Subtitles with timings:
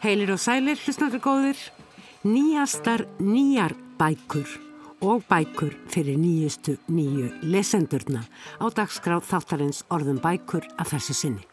[0.00, 1.58] Heilir og sælir, hlustnáttur góðir,
[2.24, 4.48] nýjastar nýjar bækur
[5.04, 8.22] og bækur fyrir nýjustu nýju lesendurna
[8.64, 11.44] á dagskráð þáttarins orðum bækur að þessu sinni.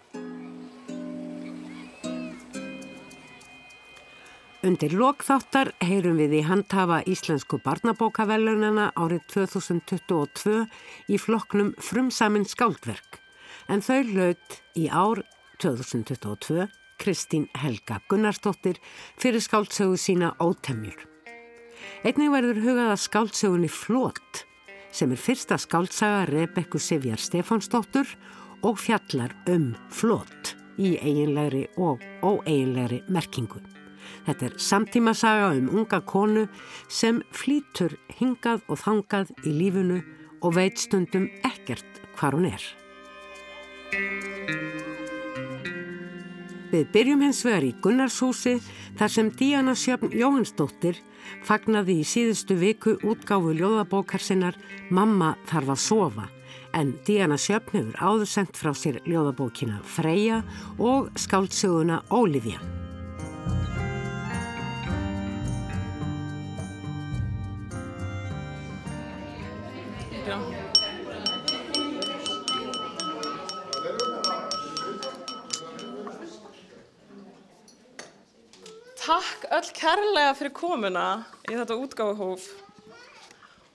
[4.64, 10.64] Undir lokþáttar heyrum við í handhafa Íslensku barnabókavellunana árið 2022
[11.12, 13.20] í flokknum Frumsamin skáldverk
[13.68, 15.26] en þau laut í ár
[15.60, 18.80] 2022 Kristín Helga Gunnarsdóttir
[19.18, 20.98] fyrir skáldsögu sína Ótemjur.
[22.04, 24.44] Einnig verður hugað að skáldsögunni Flót
[24.92, 28.10] sem er fyrsta skáldsaga Rebekku Sivjar Stefánsdóttur
[28.66, 33.62] og fjallar um flót í eiginlegri og óeiginlegri merkingu.
[34.28, 36.48] Þetta er samtímasaga um unga konu
[36.90, 40.02] sem flýtur hingað og þangað í lífunu
[40.42, 42.64] og veit stundum ekkert hvar hún er.
[46.72, 48.58] Við byrjum hins vegar í Gunnarshúsi
[49.00, 51.00] þar sem Díana Sjöfn Jóhansdóttir
[51.48, 54.58] fagnaði í síðustu viku útgáfu ljóðabókar sinnar
[54.90, 56.28] Mamma þarf að sofa
[56.76, 60.44] en Díana Sjöfn hefur áður sendt frá sér ljóðabókina Freyja
[60.78, 62.60] og skáldsöguna Ólivja.
[79.08, 81.04] Takk öll kærlega fyrir komuna
[81.48, 82.44] í þetta útgáfuhóf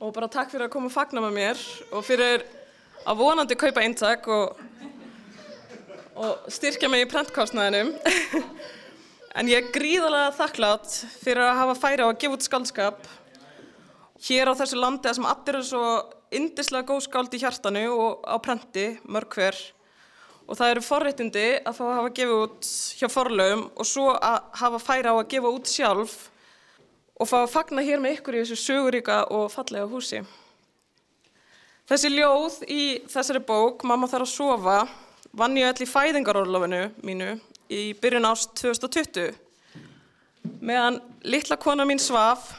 [0.04, 2.44] og bara takk fyrir að koma og fagna með mér og fyrir
[3.08, 4.60] að vonandi kaupa eintak og,
[6.20, 7.94] og styrkja mig í prentkostnæðinum.
[9.40, 13.08] en ég er gríðarlega þakklátt fyrir að hafa færi á að gefa út skaldskap
[14.28, 15.86] hér á þessu landi sem allir eru svo
[16.28, 19.64] indislega góð skald í hjartanu og á prenti, mörg hver
[20.46, 24.38] og það eru forréttindi að fá að hafa gefið út hjá forlaugum og svo að
[24.60, 26.16] hafa færa á að gefa út sjálf
[27.22, 30.22] og fá að fagna hér með ykkur í þessu söguríka og fallega húsi.
[31.88, 34.76] Þessi ljóð í þessari bók, Mamma þarf að sofa,
[35.32, 37.34] vann ég í fæðingarorlofinu mínu
[37.72, 39.32] í byrjun ást 2020.
[40.62, 42.52] Meðan litla kona mín svaf,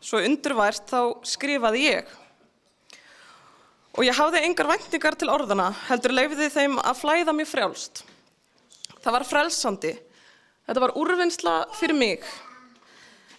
[0.00, 2.14] svo undurvært þá skrifaði ég.
[3.96, 8.02] Og ég hafði engar væntingar til orðana, heldur leifiði þeim að flæða mér frjálst.
[9.00, 9.92] Það var frelsandi.
[10.66, 12.26] Þetta var úrvinnsla fyrir mig.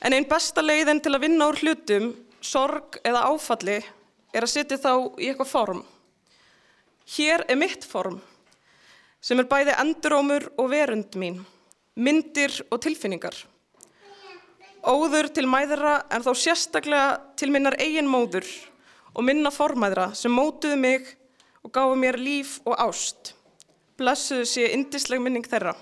[0.01, 2.07] En einn besta leiðin til að vinna úr hlutum,
[2.41, 3.75] sorg eða áfalli,
[4.33, 5.83] er að setja þá í eitthvað form.
[7.13, 8.17] Hér er mitt form,
[9.21, 11.37] sem er bæði endurómur og verund mín,
[11.93, 13.37] myndir og tilfinningar.
[14.87, 18.47] Óður til mæðra en þó sérstaklega til minnar eigin móður,
[19.17, 21.07] og minna formæðra sem mótuðu mig
[21.65, 23.33] og gáðu mér líf og ást.
[23.97, 25.73] Blessuðu sé indisleg minning þeirra.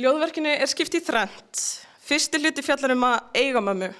[0.00, 1.60] Ljóðverkinu er skipt í þrænt.
[2.04, 3.90] Fyrsti hluti fjallar um að eiga mömmu,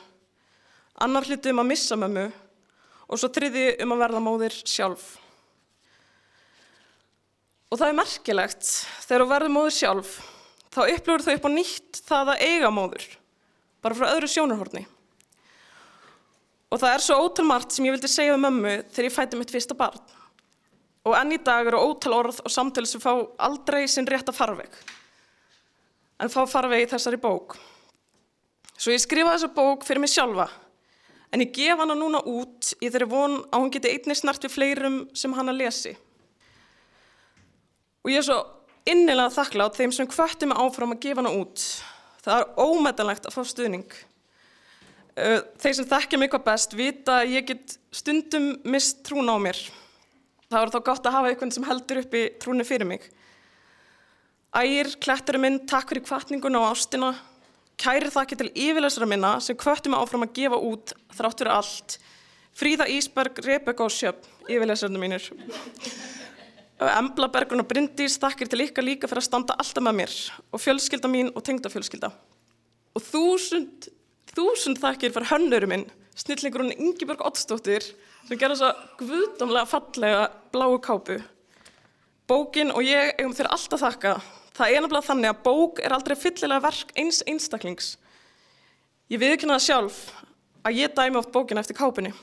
[1.04, 2.25] annar hluti um að missa mömmu
[3.09, 5.04] og svo triði um að verða móðir sjálf.
[7.72, 8.72] Og það er merkilegt,
[9.06, 10.10] þegar þú verður móðir sjálf,
[10.75, 13.06] þá upplifur þau upp á nýtt það að eiga móður,
[13.84, 14.84] bara frá öðru sjónarhorni.
[16.75, 19.39] Og það er svo ótal margt sem ég vildi segja um mömmu þegar ég fætti
[19.39, 20.01] mitt fyrsta barn.
[21.07, 23.12] Og enn í dag eru ótal orð og samtölu sem fá
[23.47, 24.75] aldrei sinn rétt að farveg.
[26.19, 27.55] En fá farveg í þessari bók.
[28.75, 30.49] Svo ég skrifa þessa bók fyrir mig sjálfa.
[31.31, 34.55] En ég gef hana núna út í þeirri von að hún geti einnig snart við
[34.57, 35.95] fleirum sem hana lesi.
[38.03, 38.41] Og ég er svo
[38.91, 41.69] innilega þakklátt þeim sem hvötti mig áfram að gefa hana út.
[42.25, 43.95] Það er ómetanlegt að fá stuðning.
[45.15, 49.59] Þeir sem þekkja mig hvað best vita að ég get stundum mist trún á mér.
[50.51, 53.07] Það voru þá gott að hafa einhvern sem heldur upp í trúni fyrir mig.
[54.55, 57.13] Ægir, klætturum minn, takk fyrir kvartningun á ástina.
[57.79, 61.97] Kæri þakki til yfirleysara minna sem kvötti mig áfram að gefa út þrátt fyrir allt.
[62.55, 65.27] Fríða Ísberg, Rebeka og Sjöpp, yfirleysarinn mínir.
[66.78, 70.15] Embla Bergrun og Bryndís, takkir til ykkar líka fyrir að standa alltaf með mér.
[70.55, 72.10] Og fjölskylda mín og tengdafjölskylda.
[72.95, 73.91] Og þúsund
[74.34, 75.84] Þúsund þakkir fyrir hönnurum minn,
[76.19, 77.84] snillingurinn Ingeborg Ottsdóttir
[78.27, 81.21] sem gerði svo guðdómlega fallega bláu kápu.
[82.27, 84.15] Bókin og ég eigum þér alltaf þakka.
[84.54, 87.95] Það er nefnilega þannig að bók er aldrei fyllilega verk eins einstaklings.
[89.13, 89.98] Ég viðkynna það sjálf
[90.65, 92.15] að ég dæmi oft bókina eftir kápunni.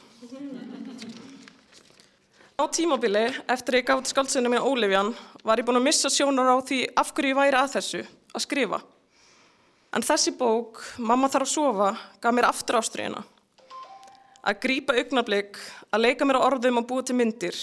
[2.60, 5.16] Á tímabili, eftir ég gátt skáldsinu mín Ólifjan,
[5.48, 8.02] var ég búin að missa sjónar á því af hverju ég væri að þessu,
[8.36, 8.82] að skrifa.
[9.92, 11.90] En þessi bók, Mamma þarf að sofa,
[12.24, 13.26] gaf mér aftur ástriðina.
[14.42, 15.60] Að grýpa augnablík,
[15.92, 17.58] að leika mér á orðum og búa til myndir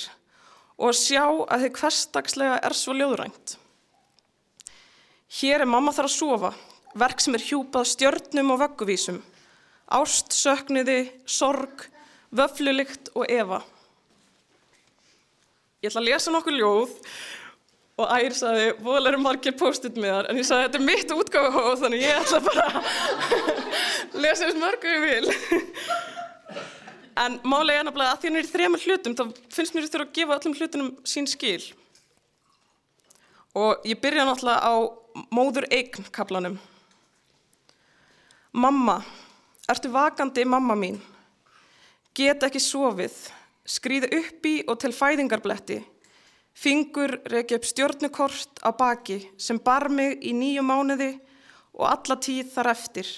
[0.78, 3.56] og að sjá að þið hverstagslega er svo ljóðrænt.
[5.40, 6.52] Hér er mamma þar að sofa,
[6.94, 9.18] verk sem er hjúpað stjörnum og vögguvísum,
[9.98, 11.88] ást, söknuði, sorg,
[12.30, 13.62] vöflulikt og efa.
[15.82, 16.94] Ég ætla að lesa nokkuð ljóð
[17.98, 21.72] og Ægir saði, voðal eru margir post-it miðar, en ég saði, þetta er mitt útgáðahóð,
[21.80, 22.86] þannig ég ætla bara að
[24.22, 25.32] lesa þess mörgu ég vil.
[27.18, 29.24] En málega er náttúrulega að því hann er í þrema hlutum, þá
[29.56, 31.64] finnst mér þurfa að gefa öllum hlutunum sín skil.
[33.58, 34.74] Og ég byrja náttúrulega á
[35.34, 36.58] móður eign kaplanum.
[38.54, 39.00] Mamma,
[39.66, 41.02] ertu vakandi mamma mín?
[42.14, 43.18] Get ekki sofið,
[43.66, 45.82] skrýði uppi og til fæðingarbletti.
[46.58, 51.12] Fingur reykja upp stjórnukort á baki sem bar mig í nýju mánuði
[51.78, 53.10] og alla tíð þar eftir.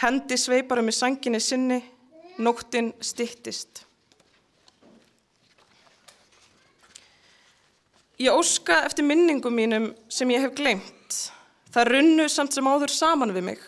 [0.00, 1.82] Hendi sveipar um í sanginni sinni,
[2.40, 3.84] nóttin stittist.
[8.16, 11.20] Ég óska eftir minningum mínum sem ég hef glemt.
[11.68, 13.60] Það runnu samt sem áður saman við mig.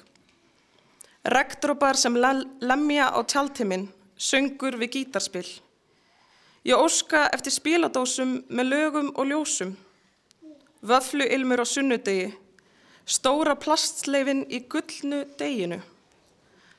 [1.28, 5.50] Regndrópar sem lemja á tjáltiminn, söngur við gítarspill.
[6.66, 9.76] Ég óska eftir spiladósum með lögum og ljósum.
[10.82, 12.32] Vöflu ilmur á sunnudegi.
[13.06, 15.78] Stóra plastsleifin í gullnu deginu.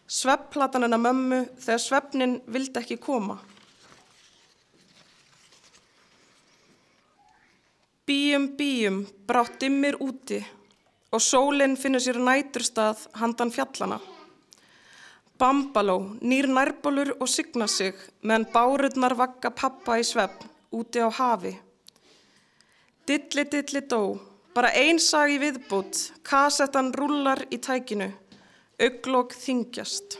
[0.09, 3.39] Sveppplatan hennar mömmu þegar sveppnin vildi ekki koma.
[8.09, 10.41] Bíum, bíum, brátt dimmir úti
[11.13, 13.99] og sólinn finnur sér næturstað handan fjallana.
[15.39, 17.95] Bambaló, nýr nærbólur og signa sig
[18.27, 20.41] meðan bárurnar vakka pappa í svepp
[20.75, 21.53] úti á hafi.
[23.07, 24.19] Dilli, dilli dó,
[24.51, 28.09] bara einsag í viðbútt, kassettan rullar í tækinu,
[28.83, 30.19] auglokk þingjast.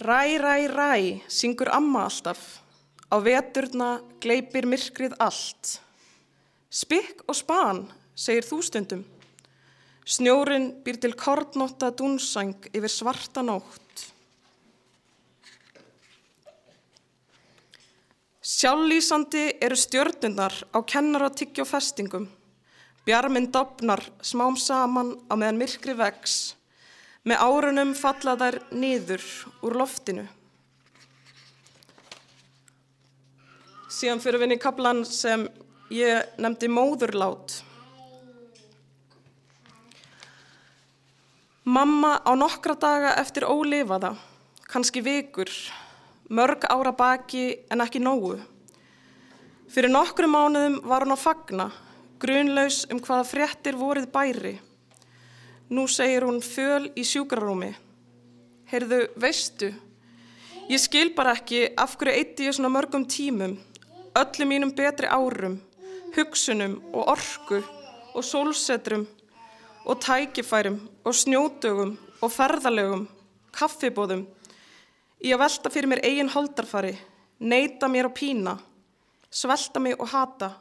[0.00, 2.62] Ræ, ræ, ræ, syngur amma alltaf.
[3.12, 3.92] Á veturna
[4.24, 5.76] gleipir myrkrið allt.
[6.72, 7.84] Spikk og span,
[8.16, 9.08] segir þú stundum.
[10.04, 14.06] Snjórin býr til kortnóta dúnsang yfir svarta nótt.
[18.40, 22.26] Sjálflýsandi eru stjörnunar á kennaratyggja og festingum.
[23.06, 26.56] Bjarminn dopnar smám saman á meðan myrkri vex.
[27.24, 29.24] Með árunum falla þær niður
[29.62, 30.26] úr loftinu.
[33.90, 35.46] Síðan fyrir við inn í kaplan sem
[35.94, 37.60] ég nefndi móðurlát.
[41.70, 44.16] Mamma á nokkra daga eftir ólifaða,
[44.66, 45.50] kannski vikur,
[46.26, 48.40] mörg ára baki en ekki nógu.
[49.70, 51.68] Fyrir nokkru mánuðum var hún á fagna,
[52.18, 54.56] grunlaus um hvaða fréttir vorið bæri.
[55.70, 57.70] Nú segir hún föl í sjúkrarúmi.
[58.72, 59.70] Heyrðu, veistu,
[60.66, 63.54] ég skil bara ekki af hverju eitti ég svona mörgum tímum
[64.18, 65.60] öllum mínum betri árum,
[66.16, 67.62] hugsunum og orku
[68.10, 69.06] og sólsetrum
[69.90, 73.06] og tækifærum og snjótugum og ferðalögum,
[73.50, 74.22] kaffibóðum,
[75.26, 76.92] í að velta fyrir mér eigin holdarfari,
[77.42, 78.54] neyta mér á pína,
[79.30, 80.52] svelta mig og hata,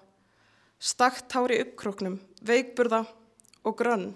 [0.80, 3.04] stakt hári uppkroknum, veikburða
[3.64, 4.10] og grönn,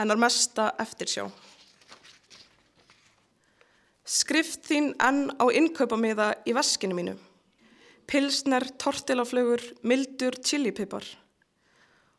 [0.00, 1.28] hennar mesta eftirsjá.
[4.06, 7.16] Skrift þín enn á innkaupamiða í veskinu mínu
[8.06, 11.04] pilsner, tortilaflögur, mildur, chilipipar.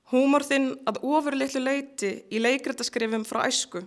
[0.08, 3.82] Húmor þinn að ofurleitlu leiti í leikrættaskrifum frá æsku.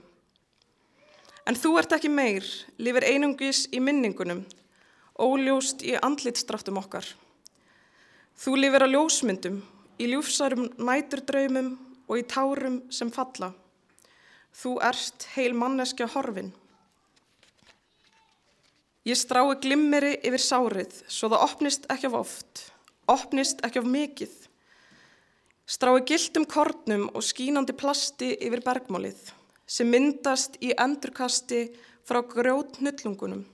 [1.48, 2.44] En þú ert ekki meir,
[2.76, 4.42] lifir einungis í minningunum,
[5.16, 7.06] óljóst í andlitstraftum okkar.
[8.36, 9.62] Þú lifir á ljósmyndum,
[9.96, 11.72] í ljúfsarum næturdraumum
[12.04, 13.54] og í tárum sem falla.
[14.52, 16.52] Þú erst heil manneskja horfin.
[19.08, 22.64] Ég strái glimmeri yfir sárið svo það opnist ekki af oft,
[23.08, 24.34] opnist ekki af mikið.
[25.70, 29.20] Strái gildum kornum og skínandi plasti yfir bergmálið
[29.70, 31.60] sem myndast í endurkasti
[32.02, 33.44] frá grjót nullungunum.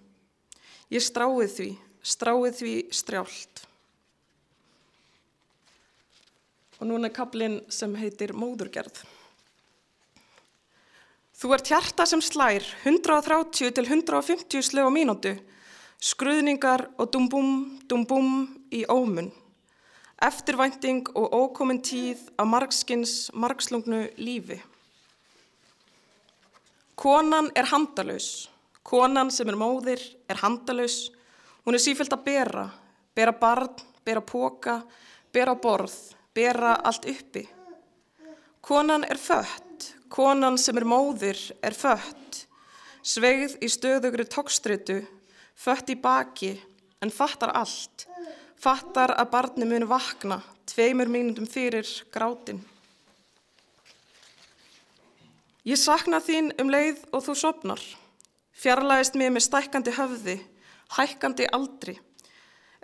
[0.89, 1.69] Ég stráið því,
[2.01, 3.67] stráið því strjált.
[6.81, 9.05] Og núna er kaplinn sem heitir Móðurgerð.
[11.37, 15.37] Þú ert hjarta sem slær 130 til 150 slög á mínútu,
[16.01, 19.35] skruðningar og dumbum, dumbum í ómun.
[20.23, 24.63] Eftirvænting og ókomin tíð á margskins margslungnu lífi.
[26.97, 28.49] Konan er handalus.
[28.83, 31.11] Konan sem er móðir er handalus.
[31.67, 32.71] Hún er sífælt að bera,
[33.15, 34.81] bera barn, bera póka,
[35.33, 35.93] bera borð,
[36.33, 37.45] bera allt uppi.
[38.61, 39.67] Konan er fött.
[40.09, 42.45] Konan sem er móðir er fött,
[43.03, 45.01] sveigð í stöðugri tókstritu,
[45.59, 46.53] fött í baki
[47.03, 48.07] en fattar allt,
[48.61, 52.61] fattar að barni muni vakna tveimur mínundum fyrir grátin.
[55.67, 57.81] Ég sakna þín um leið og þú sopnar.
[58.57, 60.37] Fjarlægist mér með stækandi höfði,
[60.97, 61.97] hækkandi aldri.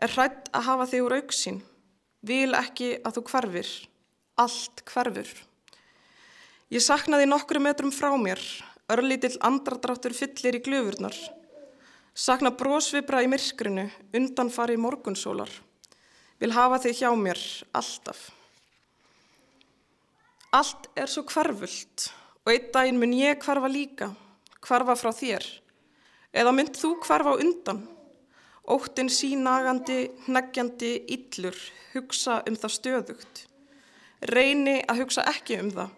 [0.03, 1.61] Er hrætt að hafa þig úr auksín.
[2.27, 3.71] Vil ekki að þú hverfir.
[4.43, 5.31] Allt hverfur.
[6.73, 8.43] Ég sakna þig nokkru metrum frá mér.
[8.91, 11.15] Örlítill andradráttur fyllir í glöfurnar.
[12.13, 15.49] Sakna brósvibra í myrkrinu, undanfari morgunsólar.
[16.43, 17.41] Vil hafa þig hjá mér,
[17.73, 18.27] alltaf.
[20.53, 22.11] Allt er svo hverfult
[22.43, 24.11] og einn daginn mun ég hverfa líka,
[24.61, 25.47] hverfa frá þér.
[26.37, 27.81] Eða mynd þú hverfa undan?
[28.69, 31.57] Óttinn sínagandi, hneggjandi, illur,
[31.95, 33.43] hugsa um það stöðugt.
[34.29, 35.97] Reyni að hugsa ekki um það.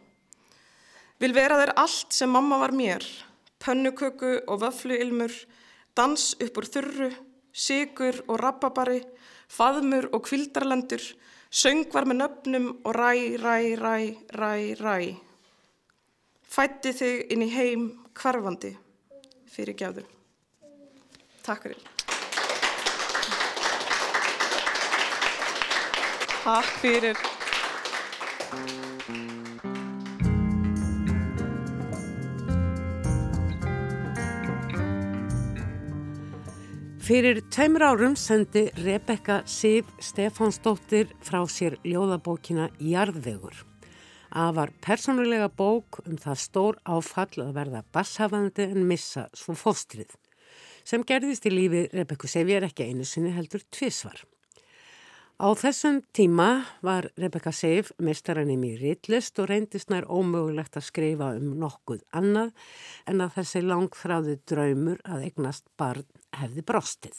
[1.20, 3.04] Vil vera þér allt sem mamma var mér,
[3.62, 5.34] pönnuköku og vöfluilmur,
[5.94, 7.10] dans upp úr þurru,
[7.54, 9.00] sigur og rappabari,
[9.48, 11.02] faðmur og kvildarlendur,
[11.54, 13.98] söngvar með nöfnum og ræ, ræ, ræ,
[14.34, 14.98] ræ, ræ.
[16.54, 18.74] Fætti þig inn í heim hverfandi
[19.50, 20.06] fyrir gefðu.
[21.44, 21.82] Takk fyrir.
[26.44, 27.16] Takk fyrir.
[37.04, 43.58] Fyrir tveimur árum sendi Rebecca Sif Stefánsdóttir frá sér ljóðabókina Jarðvegur.
[44.32, 50.16] Afar persónulega bók um það stór áfall að verða basshafandi en missa svo fóstrið.
[50.80, 54.24] Sem gerðist í lífi Rebecca Sif er ekki einu sinni heldur tvísvar.
[55.34, 61.32] Á þessum tíma var Rebecca Seif mestarannim í ritlist og reyndist nær ómögulegt að skrifa
[61.34, 62.52] um nokkuð annað
[63.10, 66.06] en að þessi langþráði draumur að eignast barn
[66.38, 67.18] hefði brostið.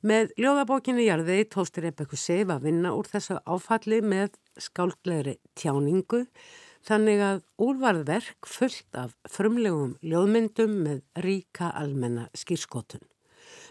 [0.00, 6.24] Með ljóðabókinni Jarði tósti Rebecca Seif að vinna úr þessu áfalli með skáldlegri tjáningu
[6.88, 13.04] þannig að úrvarðverk fullt af frumlegum ljóðmyndum með ríka almenna skýrskotun.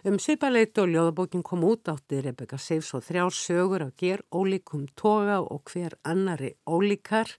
[0.05, 4.83] Um svipaleit og ljóðabókin kom út átti Rebecca Seifs og þrjár sögur að ger ólíkum
[4.93, 7.31] toga og hver annari ólíkar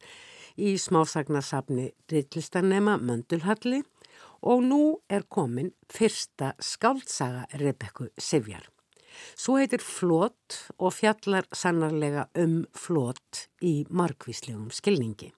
[0.58, 3.84] í smásagnasafni Rillistarnema Möndulhalli
[4.42, 8.66] og nú er komin fyrsta skáltsaga Rebecca Seifjar.
[9.38, 15.30] Svo heitir Flót og fjallar sannarlega um Flót í markvíslegum skilningi.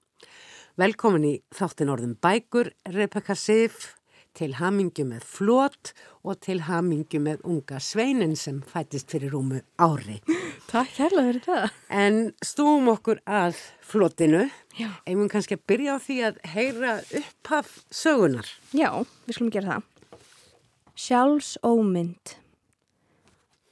[0.81, 4.00] Velkomin í þáttin orðum bækur Rebecca Seif
[4.37, 10.21] til hamingu með flót og til hamingu með unga sveinin sem fættist fyrir rúmu ári.
[10.71, 11.79] Takk hérlega fyrir það.
[11.91, 14.45] En stúum okkur að flótinu.
[14.79, 14.91] Já.
[15.09, 18.51] Einum kannski að byrja á því að heyra upphaf sögunar.
[18.77, 20.21] Já, við skulum gera það.
[21.01, 22.37] Sjálfs ómynd.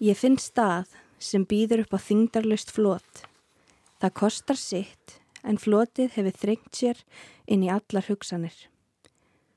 [0.02, 3.24] Ég finn stað sem býður upp á þingdarlust flót.
[3.98, 7.02] Það kostar sitt en flótið hefur þrengt sér
[7.46, 8.54] inn í allar hugsanir.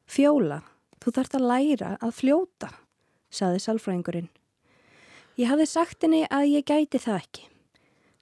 [0.09, 0.61] Fjóla
[1.01, 2.67] Þú þarfst að læra að fljóta,
[3.33, 4.27] saði salfræðingurinn.
[5.39, 7.47] Ég hafði sagt henni að ég gæti það ekki.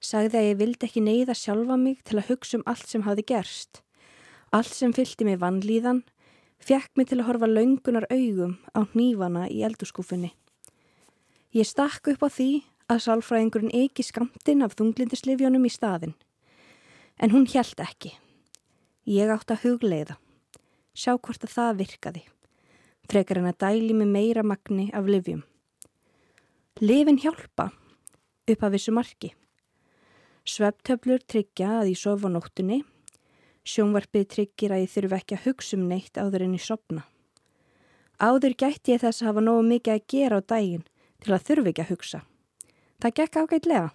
[0.00, 3.26] Sagði að ég vildi ekki neyða sjálfa mig til að hugsa um allt sem hafði
[3.28, 3.82] gerst.
[4.56, 6.00] Allt sem fylgti mig vannlíðan,
[6.56, 10.32] fekk mig til að horfa laungunar augum á nývana í eldurskúfunni.
[11.52, 12.50] Ég stakk upp á því
[12.88, 16.16] að salfræðingurinn eiki skamtinn af þunglindislifjónum í staðin.
[17.20, 18.16] En hún hjælt ekki.
[19.04, 20.16] Ég átt að hugleiða.
[20.96, 22.28] Sjá hvort að það virkaði
[23.10, 25.42] frekar en að dæli með meira magni af livjum.
[26.80, 27.70] Livin hjálpa
[28.50, 29.32] upp af vissu marki.
[30.46, 32.80] Sveptöflur tryggja að ég sofa nóttunni,
[33.66, 37.04] sjónvarpið tryggir að ég þurfi ekki að hugsa um neitt áður en ég sopna.
[38.20, 40.86] Áður gætti ég þess að hafa nógu mikið að gera á daginn
[41.20, 42.20] til að þurfi ekki að hugsa.
[43.00, 43.88] Það gekk ágætlega.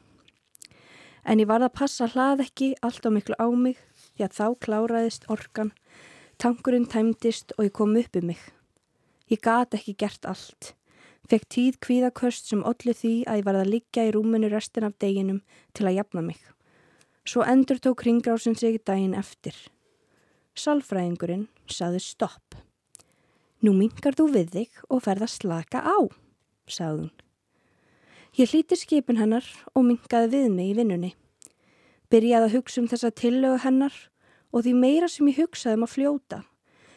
[1.26, 3.82] En ég varð að passa hlað ekki allt á miklu á mig
[4.14, 5.74] því að þá kláraðist orkan,
[6.38, 8.42] tankurinn tæmdist og ég kom upp um mig.
[9.26, 10.76] Ég gati ekki gert allt.
[11.26, 14.94] Fekk tíð kvíðaköst sem olli því að ég var að liggja í rúmunu restin af
[15.02, 15.42] deginum
[15.74, 16.38] til að jafna mig.
[17.26, 19.58] Svo endur tók kringrásin sig daginn eftir.
[20.54, 22.54] Salfræðingurinn saði stopp.
[23.66, 25.98] Nú mingar þú við þig og ferð að slaka á,
[26.70, 27.14] sagði hún.
[28.38, 31.16] Ég hlíti skipin hennar og mingaði við mig í vinnunni.
[32.14, 33.96] Byrjaði að hugsa um þessa tillögu hennar
[34.54, 36.46] og því meira sem ég hugsaði um að fljóta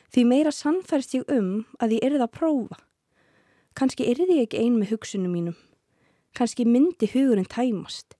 [0.08, 2.78] Því meira sannfærst ég um að ég erði að prófa.
[3.76, 5.56] Kanski erði ég ekki ein með hugsunum mínum.
[6.34, 8.16] Kanski myndi hugurinn tæmast.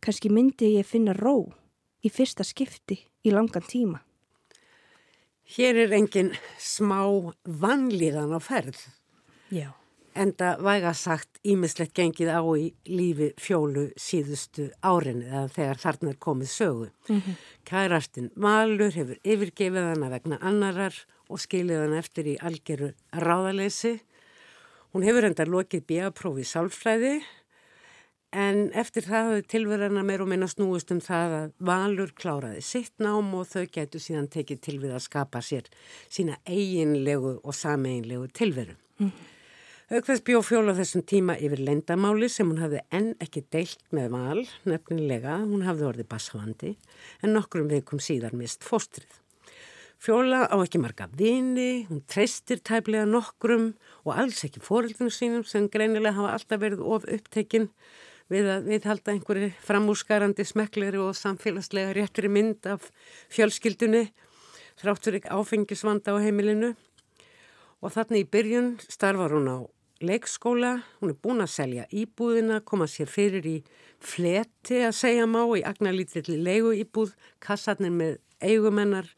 [0.00, 1.52] Kanski myndi ég finna ró
[2.04, 4.00] í fyrsta skipti í langan tíma.
[5.46, 7.04] Hér er engin smá
[7.44, 8.80] vanlíðan á ferð.
[9.52, 9.70] Já.
[10.16, 16.18] Enda væga sagt ímislegt gengið á í lífi fjólu síðustu árinni eða þegar þarna er
[16.26, 16.88] komið sögu.
[17.08, 17.36] Mm -hmm.
[17.64, 20.94] Kærastinn Malur hefur yfirgefið hana vegna annarar
[21.28, 24.00] og skilið hana eftir í algjöru ráðaleysi.
[24.92, 27.22] Hún hefur enda lokið bíaprófi sálfræði
[28.32, 32.92] en eftir það hafði tilverðana meir og minna snúist um það að Valur kláraði sitt
[32.98, 35.70] nám og þau getur síðan tekið til við að skapa sér
[36.08, 38.76] sína eiginlegu og sameinlegu tilveru.
[38.98, 39.12] Mm.
[39.86, 44.40] Aukveðs bjó fjóla þessum tíma yfir lendamáli sem hún hafði enn ekki deilt með val,
[44.66, 46.72] nefnilega, hún hafði orðið bassavandi,
[47.22, 49.20] en nokkrum veikum síðar mist fóstrið.
[50.02, 53.68] Fjóla á ekki marga vini, hún treystir tæplega nokkrum
[54.02, 57.70] og alls ekki fóröldunum sínum sem greinilega hafa alltaf verið of upptekinn
[58.26, 62.90] við að viðhalda einhverju framúsgarandi smekkleri og samfélagslega réttri mynd af
[63.30, 64.08] fjölskyldunni
[64.82, 66.74] þráttur ekki áfengisvanda á heimilinu
[67.78, 72.88] og þannig í byrjun starfar hún á leikskóla, hún er búin að selja íbúðina, koma
[72.90, 73.56] sér fyrir í
[74.02, 79.08] fleti að segja má í agnalítilli leigu íbúð, kassarnir með eigumennar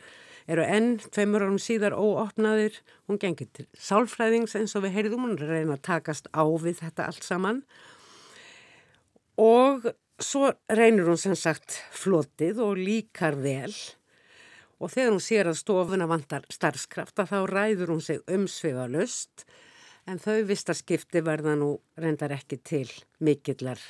[0.48, 5.38] eru enn tveimur árum síðar óopnaðir, hún gengir til sálfræðings eins og við heyrðum, hún
[5.40, 7.62] reyna að takast á við þetta allt saman.
[9.38, 13.74] Og svo reynir hún sem sagt flotið og líkar vel.
[14.78, 19.44] Og þegar hún sér að stofuna vantar starfskrafta þá ræður hún sig umsviða löst
[20.08, 22.88] en þau vistarskipti verða nú reyndar ekki til
[23.20, 23.80] mikillar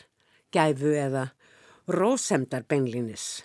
[0.55, 1.29] gæfu eða
[1.89, 3.45] rósemdar beinlinis.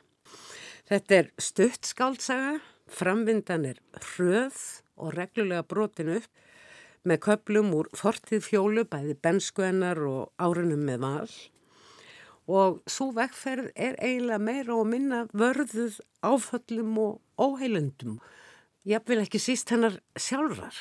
[0.89, 2.57] Þetta er stutt skáltsaga,
[2.89, 4.59] framvindan er hröð
[4.97, 6.29] og reglulega brotin upp
[7.07, 11.33] með köplum úr fortið fjólu, bæði benskuennar og árunum með val
[12.47, 18.19] og svo vegferð er eiginlega meira og minna vörðuð áföllum og óheilundum.
[18.83, 20.75] Ég vil ekki síst hennar sjálfrar.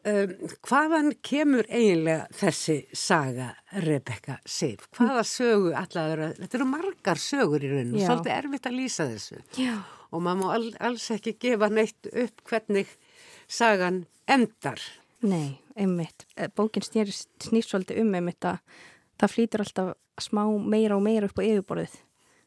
[0.00, 0.30] Um,
[0.64, 3.50] hvaðan kemur eiginlega þessi saga
[3.84, 4.86] Rebecca Sif?
[4.96, 9.74] Hvaða sögu allar, þetta eru margar sögur í rauninu, svolítið erfitt að lýsa þessu Já.
[10.08, 12.94] og maður má all, alls ekki gefa neitt upp hvernig
[13.44, 14.80] sagan endar.
[15.20, 16.24] Nei, einmitt.
[16.36, 17.28] Eh, bókin snýst
[17.68, 18.62] svolítið um einmitt að
[19.20, 22.00] það flýtur alltaf smá meira og meira upp á yfirborðið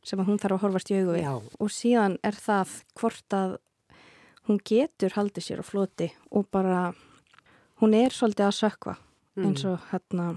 [0.03, 1.33] sem að hún þarf að horfast í augu við Já.
[1.37, 3.57] og síðan er það hvort að
[4.49, 6.87] hún getur haldið sér á floti og bara
[7.83, 8.97] hún er svolítið að sökva
[9.43, 10.31] eins og hérna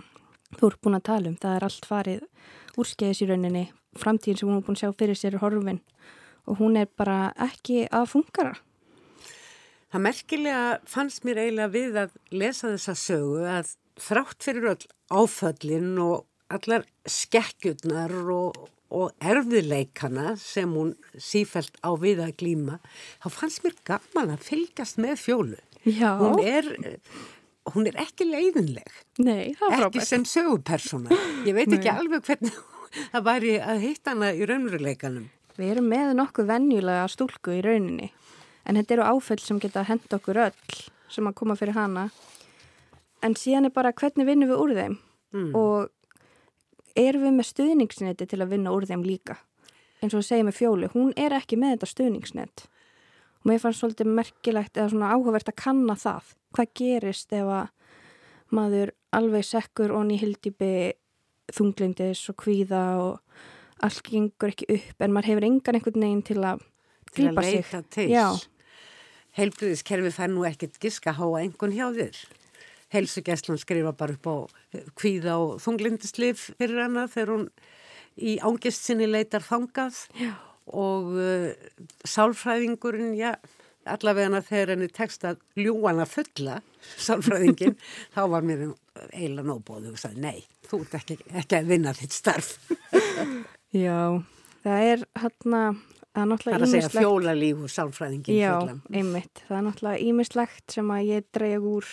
[0.57, 2.23] þú ert búin að tala um, það er allt farið
[2.77, 5.83] úrskeiðis í rauninni, framtíðin sem hún er búin að sjá fyrir sér horfin
[6.47, 8.57] og hún er bara ekki að fungara
[9.97, 13.69] Það merkilega fannst mér eiginlega við að lesa þessa sögu að
[14.03, 18.59] þrátt fyrir öll áföllin og allar skekkjurnar og,
[18.91, 22.81] og erfiðleikana sem hún sífælt á við að glýma,
[23.23, 25.63] þá fannst mér gaman að fylgast með fjólu.
[25.87, 26.17] Já.
[26.19, 26.69] Hún er,
[27.75, 30.09] hún er ekki leiðinleg, Nei, það er ekki frábært.
[30.09, 31.17] sem sögupersona.
[31.49, 32.59] Ég veit ekki alveg hvernig
[33.13, 35.27] það væri að hitta hana í raunveruleikanum.
[35.57, 38.11] Við erum með nokkuð venjulega stúlku í rauninni
[38.67, 40.79] en þetta eru áföll sem geta hend okkur öll
[41.13, 42.09] sem að koma fyrir hana.
[43.25, 44.97] En síðan er bara hvernig vinnum við úr þeim?
[45.37, 45.51] Mm.
[45.59, 45.91] og
[46.97, 49.35] erum við með stuðningsneti til að vinna úr þeim líka?
[50.01, 52.65] Eins og við segjum með fjólu, hún er ekki með þetta stuðningsnet.
[53.43, 57.69] Og mér fannst svolítið merkilegt eða svona áhugavert að kanna það hvað gerist ef að
[58.57, 60.73] maður alveg sekkur onni hildýpi
[61.57, 66.41] þunglindis og kvíða og allt gengur ekki upp en maður hefur engan einhvern veginn til
[66.43, 66.65] að
[67.17, 67.55] Til að grípa sig.
[67.63, 68.09] leita til.
[68.11, 68.27] Já,
[69.37, 72.19] Heilbriðiskerfi fær nú ekkert giska að háa einhvern hjá þér.
[72.95, 74.37] Heilsugesslun skrifa bara upp á
[74.97, 77.47] kvíða og þunglindislif fyrir hana þegar hún
[78.17, 80.33] í ángist sinni leitar þangað Já.
[80.73, 81.51] og uh,
[82.09, 83.35] sálfræðingurinn, já,
[83.93, 86.61] allavega þegar henni tekst að ljúana fulla,
[87.01, 87.77] sálfræðingin,
[88.15, 88.69] þá var mér
[89.13, 92.57] eiginlega nóbóð og sagði, nei, þú ert ekki, ekki að vinna þitt starf.
[93.87, 94.01] já,
[94.65, 95.85] það er það er
[96.17, 98.77] Það er að segja fjólalíf og sálfræðingin Já, fulla.
[98.97, 99.41] einmitt.
[99.45, 101.91] Það er náttúrulega ímislegt sem að ég dreig úr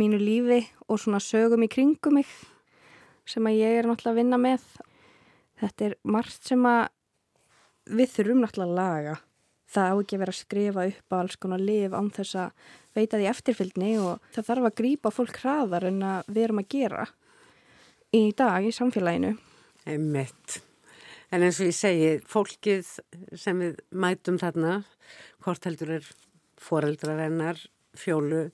[0.00, 2.30] mínu lífi og svona sögum í kringum mig
[3.28, 4.64] sem að ég er náttúrulega að vinna með.
[5.60, 6.82] Þetta er margt sem að
[7.92, 9.18] við þurfum náttúrulega að laga.
[9.66, 12.66] Það á ekki að vera að skrifa upp á alls konar lif án þess að
[12.96, 16.70] veita því eftirfylgni og það þarf að grípa fólk hraðar en að við erum að
[16.76, 17.06] gera
[18.14, 19.34] í dag í samfélaginu.
[19.86, 20.60] Einmitt.
[21.34, 22.90] En eins og ég segi, fólkið
[23.34, 24.76] sem við mætum þarna,
[25.42, 26.10] hvort heldur er
[26.62, 27.58] foreldrar hennar,
[27.98, 28.46] fjólu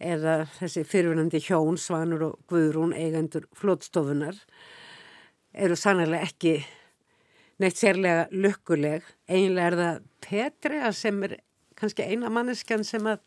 [0.00, 4.38] eða þessi fyrirvunandi hjón, Svanur og Guðrún, eigendur flótstofunar,
[5.52, 6.56] eru sannlega ekki
[7.62, 9.04] neitt sérlega lukkuleg.
[9.28, 11.38] Einlega er það Petri sem er
[11.78, 13.22] kannski eina manneskjan sem að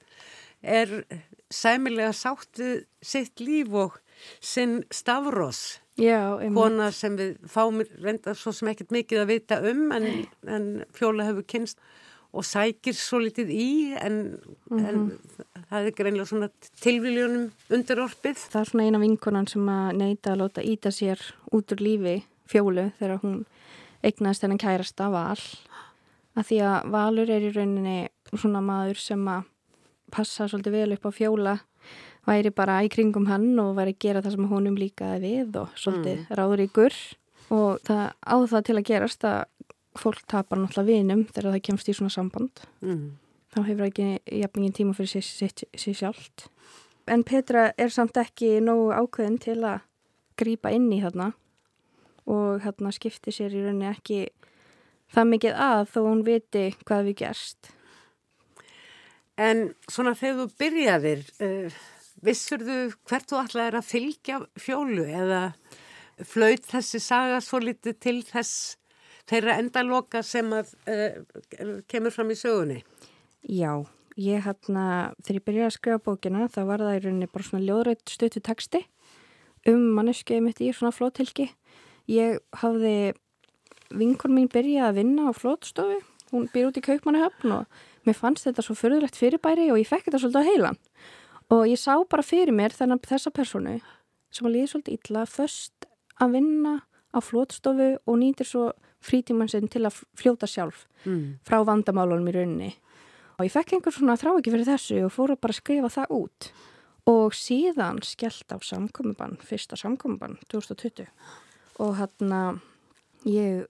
[0.64, 0.94] er
[1.54, 4.00] sæmilega sátt við sitt líf og
[4.42, 5.80] sinn Stavros.
[5.98, 6.38] Já.
[6.54, 10.10] Kona sem við fáum reynda svo sem ekkert mikið að vita um en,
[10.46, 11.82] en fjóla hefur kynst
[12.38, 14.18] og sækir svo litið í en,
[14.78, 15.08] en
[15.72, 16.50] það er greinlega svona
[16.84, 18.44] tilvíljónum undir orpið.
[18.52, 21.24] Það er svona eina vinkonan sem að neyta að láta íta sér
[21.56, 22.18] út úr lífi
[22.52, 23.40] fjólu þegar hún
[24.06, 25.40] eignaðist þennan kærasta val.
[26.38, 27.98] Að því að valur er í rauninni
[28.34, 29.48] svona maður sem að
[30.14, 31.56] passa svolítið vel upp á fjóla
[32.28, 35.80] væri bara í kringum hann og væri að gera það sem honum líkaði við og
[35.80, 36.36] svolítið mm.
[36.40, 36.98] ráður ykkur
[37.56, 39.40] og það á það til að gerast að
[39.98, 43.06] fólk tapar náttúrulega vinum þegar það kemst í svona samband mm.
[43.56, 44.10] þá hefur ekki
[44.42, 46.48] jafningin tíma fyrir sér sjálft
[47.08, 49.86] en Petra er samt ekki nógu ákveðin til að
[50.38, 51.32] grýpa inn í þarna
[52.28, 54.22] og hérna skipti sér í rauninni ekki
[55.16, 57.74] það mikið að þó hún viti hvað við gerst
[59.38, 61.76] En svona þegar þú byrjaðir uh,
[62.26, 65.42] vissur þú hvert þú ætlaði að fylgja fjólu eða
[66.26, 68.78] flöyt þessi saga svo litið til þess
[69.30, 72.80] þeirra endaloka sem að uh, kemur fram í sögunni?
[73.46, 73.86] Já,
[74.18, 77.68] ég hérna, þegar ég byrjaði að skrifa bókina þá var það í rauninni bara svona
[77.68, 78.82] ljóðrætt stötu texti
[79.70, 81.52] um manneskið mitt í svona flótilki.
[82.08, 83.14] Ég hafði,
[83.92, 86.00] vinkon mín byrjaði að vinna á flótstofu,
[86.32, 90.08] hún býr út í kaupmannahöfn og mér fannst þetta svo förðulegt fyrirbæri og ég fekk
[90.08, 90.80] þetta svolítið á heilan.
[91.52, 93.78] Og ég sá bara fyrir mér þennan þessa personu
[94.32, 95.88] sem að líði svolítið illa först
[96.24, 96.74] að vinna
[97.12, 98.70] á flótstofu og nýtir svo
[99.04, 101.44] frítíman sinn til að fljóta sjálf mm.
[101.48, 102.72] frá vandamálunum í rauninni.
[103.38, 106.16] Og ég fekk einhver svona þrá ekki fyrir þessu og fór að bara skrifa það
[106.18, 106.50] út.
[107.08, 111.12] Og síðan skellt á samkomiðbann, fyrsta samkomiðbann 2020
[111.84, 112.62] og hann að
[113.28, 113.66] ég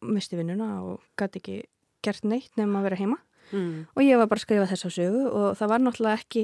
[0.00, 1.58] misti vinnuna og gæti ekki
[2.04, 3.20] gert neitt nefn að vera heima.
[3.50, 3.88] Mm.
[3.98, 6.42] og ég var bara að skrifa þess á sögu og það var náttúrulega ekki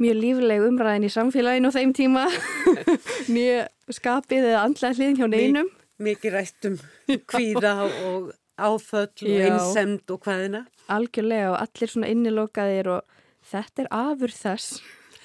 [0.00, 2.22] mjög lífleg umræðin í samfélaginu á þeim tíma.
[3.36, 5.68] Mjög skapið eða andlega hliðin hjá neinum.
[6.00, 6.78] Mikið rættum
[7.28, 7.74] kvíða
[8.08, 13.18] og áföll og einsemd og hvaðina Algjörlega og allir svona innilokaðir og
[13.50, 14.80] þetta er afur þess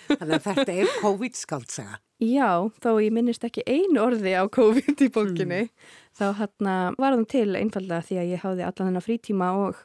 [0.07, 5.09] Þannig að þetta er COVID-skaldsaga Já, þó ég minnist ekki einu orði á COVID í
[5.13, 5.69] bókinni mm.
[6.19, 9.79] þá hérna var það til einfallega því að ég háði allan þennan frítíma og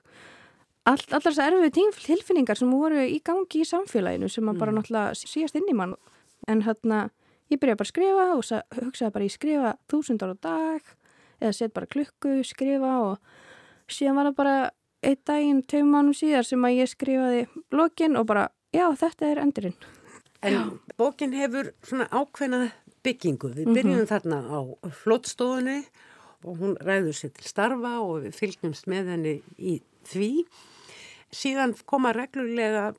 [0.85, 4.65] all, allar þess að erfið tilfinningar sem voru í gangi í samfélaginu sem maður mm.
[4.65, 5.97] bara náttúrulega síast inn í mann
[6.47, 7.07] en hérna
[7.49, 10.95] ég byrjaði bara að skrifa og hugsaði bara ég skrifa þúsundar á dag
[11.41, 14.57] eða set bara klukku, skrifa og síðan var það bara
[15.07, 19.41] einn daginn, tveim mánum síðar sem að ég skrifaði lokin og bara já þetta er
[19.41, 19.77] endurinn
[20.47, 22.71] En bókin hefur svona ákveðna
[23.07, 24.11] byggingu við byrjum mm -hmm.
[24.13, 24.61] þarna á
[25.03, 25.85] flottstofunni
[26.45, 30.47] og hún ræður sér til starfa og við fylgjumst með henni í því
[31.35, 32.95] síðan koma reglulega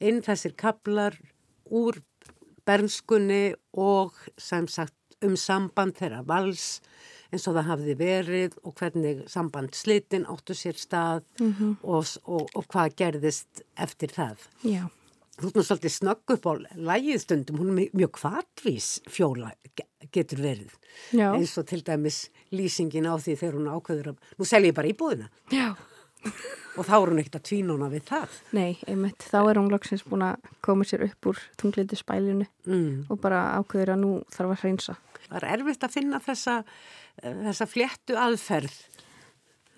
[0.00, 1.16] inn þessir kaplar
[1.70, 2.02] úr
[2.68, 6.80] bernskunni og sem sagt um samband þeirra vals
[7.30, 11.76] eins og það hafði verið og hvernig samband slitin áttu sér stað mm -hmm.
[11.82, 14.36] og, og, og hvað gerðist eftir það.
[14.64, 14.90] Já.
[15.40, 16.52] Þú erum svolítið snögg upp á
[16.90, 19.54] lægiðstundum, hún er mjög kvartvís fjóla
[20.12, 20.74] getur verið.
[21.16, 21.30] Já.
[21.32, 24.92] Eins og til dæmis lýsingin á því þegar hún ákveður að, nú selja ég bara
[24.92, 25.30] íbúðina.
[25.54, 25.72] Já
[26.78, 30.04] og þá er hún ekkert að tvínuna við það Nei, einmitt, þá er hún loksins
[30.06, 33.06] búin að koma sér upp úr tungliti spælinu mm.
[33.10, 36.56] og bara ákveður að nú þarf að hreinsa Það er erfitt að finna þessa,
[37.22, 38.76] þessa fléttu aðferð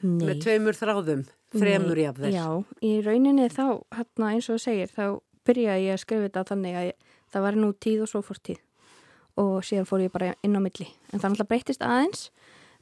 [0.02, 0.26] Nei.
[0.26, 2.46] með tveimur þráðum þremur í af þess Já,
[2.82, 3.66] í rauninni þá,
[3.98, 5.06] hérna eins og það segir þá
[5.46, 8.40] byrjaði ég að skrifa þetta þannig að ég, það var nú tíð og svo fór
[8.48, 8.60] tíð
[9.42, 12.30] og síðan fór ég bara inn á milli en það náttúrulega breytist aðeins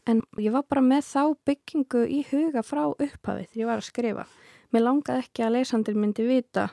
[0.09, 3.89] en ég var bara með þá byggingu í huga frá upphafið þegar ég var að
[3.89, 4.27] skrifa.
[4.71, 6.69] Mér langaði ekki að lesandir myndi vita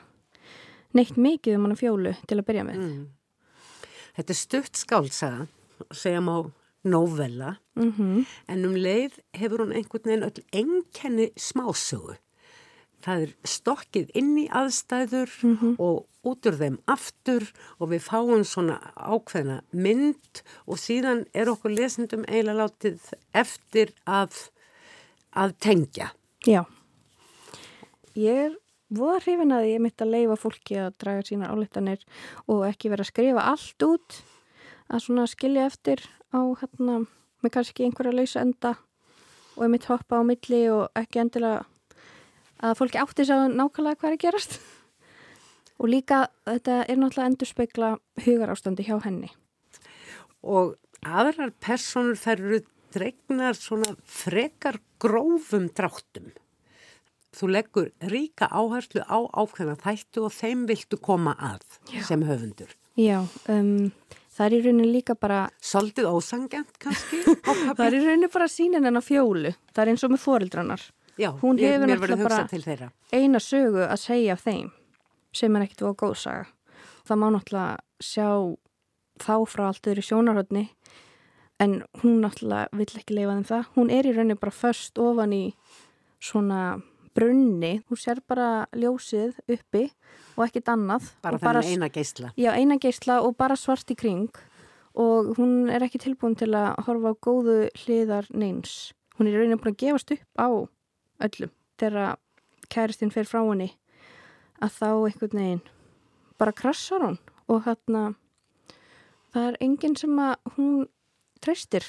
[0.96, 2.78] neitt mikið um hann fjólu til að byrja með.
[2.82, 3.02] Mm.
[4.18, 5.46] Þetta er stutt skálsaga,
[5.94, 6.38] segjum á
[6.88, 8.26] novella, mm -hmm.
[8.48, 12.16] en um leið hefur hún einhvern veginn öll enkenni smásögu
[13.04, 15.74] það er stokkið inn í aðstæður mm -hmm.
[15.78, 17.46] og út úr þeim aftur
[17.78, 24.50] og við fáum svona ákveðna mynd og síðan er okkur lesendum eiginlega látið eftir að,
[25.32, 26.10] að tengja.
[26.46, 26.64] Já,
[28.14, 28.58] ég er
[28.88, 32.04] voða hrifin að ég mitt að leifa fólki að draga sína álittanir
[32.46, 34.20] og ekki vera að skrifa allt út
[34.88, 37.04] að svona skilja eftir á hérna
[37.44, 38.76] með kannski einhverja lausa enda
[39.56, 41.66] og ég mitt hoppa á milli og ekki endilega
[42.62, 44.58] að fólki átti að nákvæmlega hvað er að gerast
[45.78, 47.92] og líka þetta er náttúrulega endur speikla
[48.24, 49.30] hugar ástandi hjá henni
[50.42, 52.60] og aðrar personur þær eru
[52.94, 56.32] dregnar svona frekar grófum dráttum
[57.38, 62.02] þú leggur ríka áherslu á ákveðna þættu og þeim viltu koma að Já.
[62.08, 62.72] sem höfundur.
[62.98, 63.20] Já,
[63.52, 63.90] um,
[64.34, 65.44] það er í rauninu líka bara...
[65.62, 67.20] Soldið ósangjant kannski?
[67.76, 69.54] það er í rauninu bara sínin en á fjólu.
[69.70, 70.86] Það er eins og með fórildrannar.
[71.18, 72.92] Já, Hún ég, hugsað til þeirra.
[73.12, 74.70] Eina sögu að segja af þeim
[75.34, 76.46] sem er ekkert góð saga.
[77.08, 78.28] Það má náttúrulega sjá
[79.18, 80.68] þá frá allt öðru sjónarhóttni
[81.58, 83.72] en hún náttúrulega vill ekki leifa þeim það.
[83.74, 85.42] Hún er í rauninu bara först ofan í
[86.22, 86.62] svona
[87.18, 89.88] brunni, hún sér bara ljósið uppi
[90.36, 91.10] og ekkit annað.
[91.24, 92.30] Bara þennan eina geysla.
[92.38, 94.30] Já, eina geysla og bara svart í kring
[94.98, 98.92] og hún er ekki tilbúin til að horfa á góðu hliðar neins.
[99.18, 100.48] Hún er raunin búin að gefast upp á
[101.24, 102.18] öllum þegar
[102.72, 103.72] kæristinn fer frá henni
[104.62, 105.66] að þá einhvern veginn
[106.38, 108.02] bara krassar hún og hérna
[109.34, 110.86] það er enginn sem að hún
[111.44, 111.86] treystir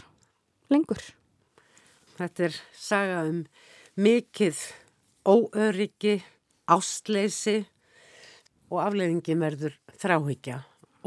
[0.70, 1.02] lengur.
[2.20, 3.44] Þetta er saga um
[4.00, 4.60] mikið
[5.30, 6.20] óöryggi,
[6.70, 7.64] ástleysi
[8.70, 10.60] og afleiðingin verður þráhyggja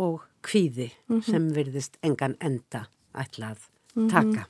[0.03, 1.31] og kvíði mm -hmm.
[1.31, 4.45] sem virðist engan enda ætlað mm -hmm.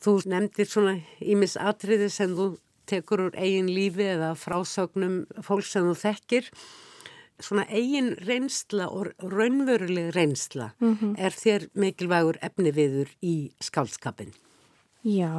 [0.00, 2.54] Þú nefndir svona ímis atriði sem þú
[2.90, 6.48] tekur úr eigin lífi eða frásögnum fólk sem þú þekkir.
[7.40, 11.14] Svona eigin reynsla og raunveruleg reynsla mm -hmm.
[11.18, 14.32] er þér mikilvægur efni viður í skálskapin?
[15.04, 15.32] Já,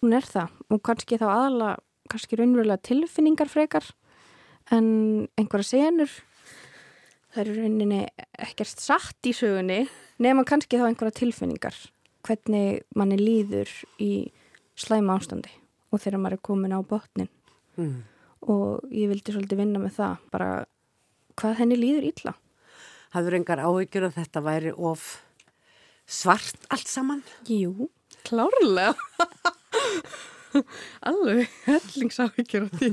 [0.00, 1.76] hún er það og kannski þá aðala
[2.08, 3.84] kannski raunverulega tilfinningar frekar
[4.74, 6.10] en einhverja senur
[7.32, 8.00] það eru rauninni
[8.38, 9.82] ekkert satt í sögunni
[10.22, 11.76] nema kannski þá einhverja tilfinningar
[12.28, 14.12] hvernig manni líður í
[14.78, 15.50] slæma ástandi
[15.88, 17.30] og þegar maður er komin á botnin.
[17.78, 18.02] Mm.
[18.50, 20.48] og ég vildi svolítið vinna með það bara
[21.38, 22.32] hvað henni líður ítla
[23.14, 25.04] Hafður engar áhyggjur að þetta væri of
[26.04, 27.22] svart allt saman?
[27.48, 27.88] Jú,
[28.28, 28.92] klárlega.
[31.08, 32.90] Alveg hellingsáhyggjur á því.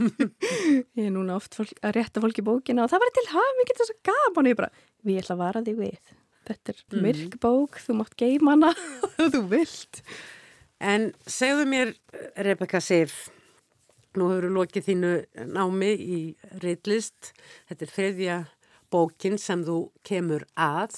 [0.95, 3.81] Ég er núna oft fólk, að rétta fólki bókina og það var til haf mikið
[3.81, 4.49] þess að gaman.
[4.51, 4.71] Ég bara,
[5.03, 6.15] við ætla að vara þig við
[6.47, 7.03] þetta er mm.
[7.05, 8.73] myrk bók, þú mátt geima hana
[9.33, 10.03] þú vilt
[10.83, 11.93] En segðu mér
[12.43, 13.29] Rebecca Sif
[14.15, 15.13] nú hefur þú lokið þínu
[15.55, 16.19] námi í
[16.63, 17.31] reitlist
[17.69, 18.37] þetta er þriðja
[18.93, 19.77] bókin sem þú
[20.07, 20.97] kemur að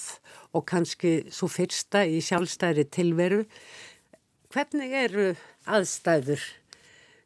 [0.54, 3.44] og kannski svo fyrsta í sjálfstæðri tilveru
[4.52, 5.28] hvernig eru
[5.68, 6.44] aðstæður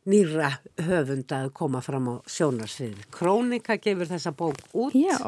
[0.08, 0.50] nýra
[0.82, 3.04] höfunda að koma fram á sjónarsvið.
[3.14, 4.96] Krónika gefur þessa bók út.
[4.96, 5.18] Já.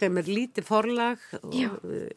[0.00, 1.54] Þeim er lítið forlag og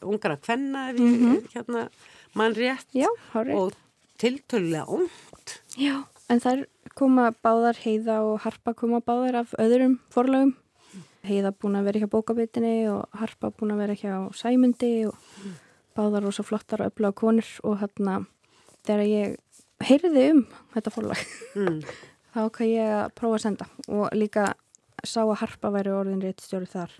[0.01, 1.49] ungar að kvenna ef ég mm -hmm.
[1.53, 1.89] hérna
[2.33, 2.87] mann rétt.
[2.93, 3.07] Já.
[3.33, 3.73] Og
[4.17, 5.61] tiltölulega ungt.
[5.77, 10.55] Já, en þær koma báðar heiða og harpa koma báðar af öðrum forlagum.
[11.23, 15.07] Heiða búin að vera ekki á bókabitinni og harpa búin að vera ekki á sæmundi
[15.07, 15.53] og mm.
[15.95, 18.25] báðar rosa flottar og öfla á konur og hérna
[18.87, 19.37] þegar ég
[19.83, 21.23] heyrði um þetta fórlag
[21.55, 21.81] mm.
[22.33, 24.53] þá kann ég að prófa að senda og líka
[25.05, 26.93] sá að Harpa væri orðin réttstjóri þar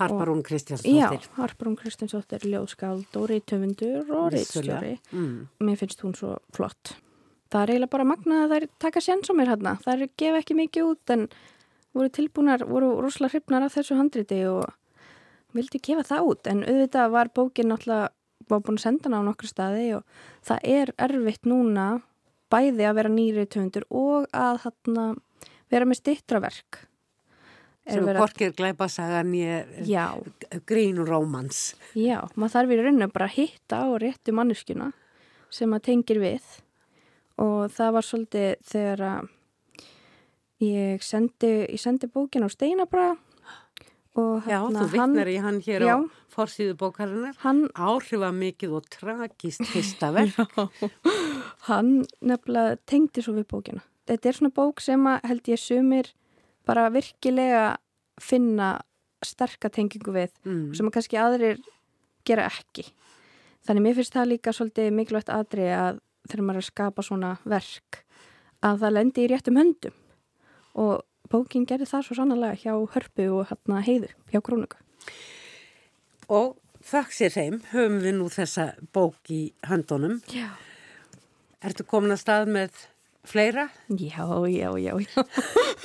[0.00, 0.96] Harparún Kristjánsdóttir.
[0.96, 5.36] Já, Harparún Kristjánsdóttir, ljóðskald og réttöfundur og réttstjóri mm.
[5.60, 6.94] Mér finnst hún svo flott.
[7.50, 9.76] Það er eiginlega bara magnað að það er taka séns á mér hérna.
[9.84, 11.26] Það er gefa ekki mikið út en
[11.96, 14.70] voru tilbúnar, voru rosalega hrifnar af þessu handriti og
[15.58, 16.50] vildi gefa það út.
[16.50, 18.08] En auðvitað var bókin náttúrulega
[18.50, 21.88] var búin að senda hana á nokkru staði og það er erfitt núna
[22.50, 25.04] bæði að vera nýri töndur og að þarna,
[25.70, 26.80] vera með stittraverk
[27.86, 29.32] sem er korkir gleipasagan
[30.68, 31.74] grín og rómans.
[31.96, 34.90] Já, maður þarf í rauninu bara að hitta og réttu manneskjuna
[35.50, 36.52] sem maður tengir við.
[37.40, 39.30] Og það var svolítið þegar að
[40.60, 43.14] ég sendi, ég sendi bókin á Steinabra
[44.18, 45.98] Já, þú vittnar í hann hér já, á
[46.34, 47.36] forsýðu bókarinnar.
[47.44, 50.40] Hann áhrifa mikið og tragist fyrsta verk.
[51.68, 53.84] Hann nefnilega tengdi svo við bókina.
[54.10, 56.10] Þetta er svona bók sem að held ég sumir
[56.68, 57.64] bara virkilega
[58.20, 58.74] finna
[59.24, 60.70] sterkatengingu við mm.
[60.76, 61.60] sem kannski aðrir
[62.28, 62.86] gera ekki
[63.66, 67.34] þannig mér finnst það líka svolítið mikilvægt aðri að þegar maður er að skapa svona
[67.48, 68.02] verk
[68.64, 69.96] að það lendi í réttum höndum
[70.80, 74.80] og bókin gerir það svo sannlega hjá hörpu og hérna heiðu hjá krónuga.
[76.30, 80.20] Og þakk sér þeim höfum við nú þessa bók í handunum.
[80.30, 80.50] Já.
[81.64, 82.84] Ertu komin að stað með
[83.24, 83.68] fleira?
[83.88, 84.94] Já, já, já.
[85.00, 85.24] já.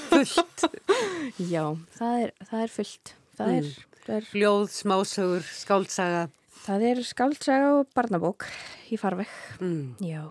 [0.10, 0.66] fullt?
[1.42, 1.64] Já,
[1.98, 3.12] það er, það er fullt.
[3.36, 3.58] Það mm.
[3.58, 4.28] er, það er...
[4.40, 6.22] Ljóð, smásögur, skáltsaga?
[6.66, 8.46] Það er skáltsaga og barnabók
[8.94, 9.34] í farveg.
[9.60, 9.98] Mm.
[10.06, 10.22] Já,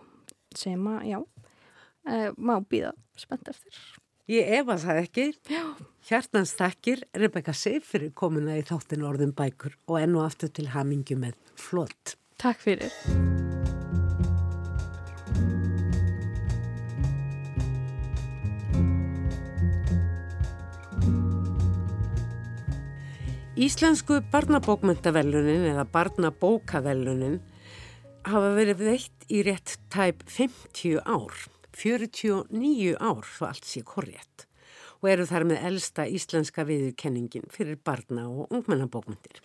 [0.56, 3.82] sem að, já, uh, má býða spennt eftir.
[4.30, 5.26] Ég efa það ekki.
[6.08, 11.18] Hjartans þakkir Rebecca Seif fyrir komuna í þáttin orðin bækur og ennu aftur til hamingu
[11.20, 12.16] með flott.
[12.40, 13.63] Takk fyrir.
[23.54, 27.36] Íslensku barnabókmyndavellunin eða barnabókavellunin
[28.26, 31.36] hafa verið veitt í rétt tæp 50 ár,
[31.78, 34.48] 49 ár svo allt sé korrétt
[34.98, 39.38] og eru þar með elsta íslenska viðurkenningin fyrir barna og ungmennabókmyndir.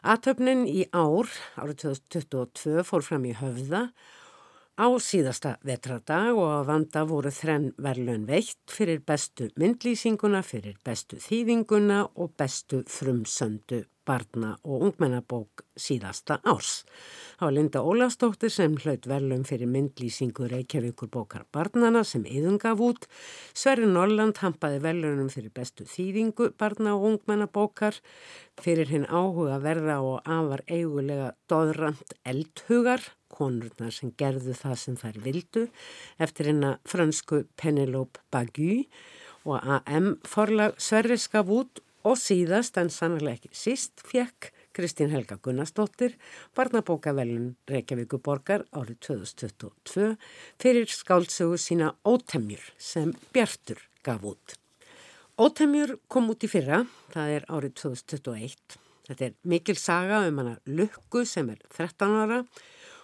[0.00, 1.28] Atöfnin í ár,
[1.60, 3.90] árið 2022, fór fram í höfða
[4.80, 11.20] á síðasta vetradag og að vanda voru þrenn verðlun veitt fyrir bestu myndlýsinguna, fyrir bestu
[11.20, 16.80] þýðinguna og bestu frumsöndu barna og ungmennabók síðasta árs.
[17.38, 22.82] Það var Linda Ólastóttir sem hlaut verðlum fyrir myndlýsingu Reykjavíkur bókar barnana sem yðun gaf
[22.84, 23.06] út.
[23.54, 28.00] Sverri Norland hampaði verðlunum fyrir bestu þýðingu barna og ungmennabókar
[28.60, 35.20] fyrir hinn áhuga verða og afar eigulega doðrand eldhugar konurnar sem gerðu það sem þær
[35.24, 35.66] vildu
[36.20, 38.82] eftir hérna fransku Penelope Bagu
[39.46, 45.36] og AM forlag Sverri skaf út Og síðast, en sannlega ekki síst, fekk Kristín Helga
[45.36, 46.14] Gunnarsdóttir
[46.56, 50.14] barnabókavelun Reykjavíkuborgar árið 2022
[50.62, 54.56] fyrir skáldsögu sína Ótemjur sem Bjartur gaf út.
[55.36, 58.80] Ótemjur kom út í fyrra, það er árið 2021.
[59.10, 62.40] Þetta er mikil saga um hana Lukku sem er 13 ára.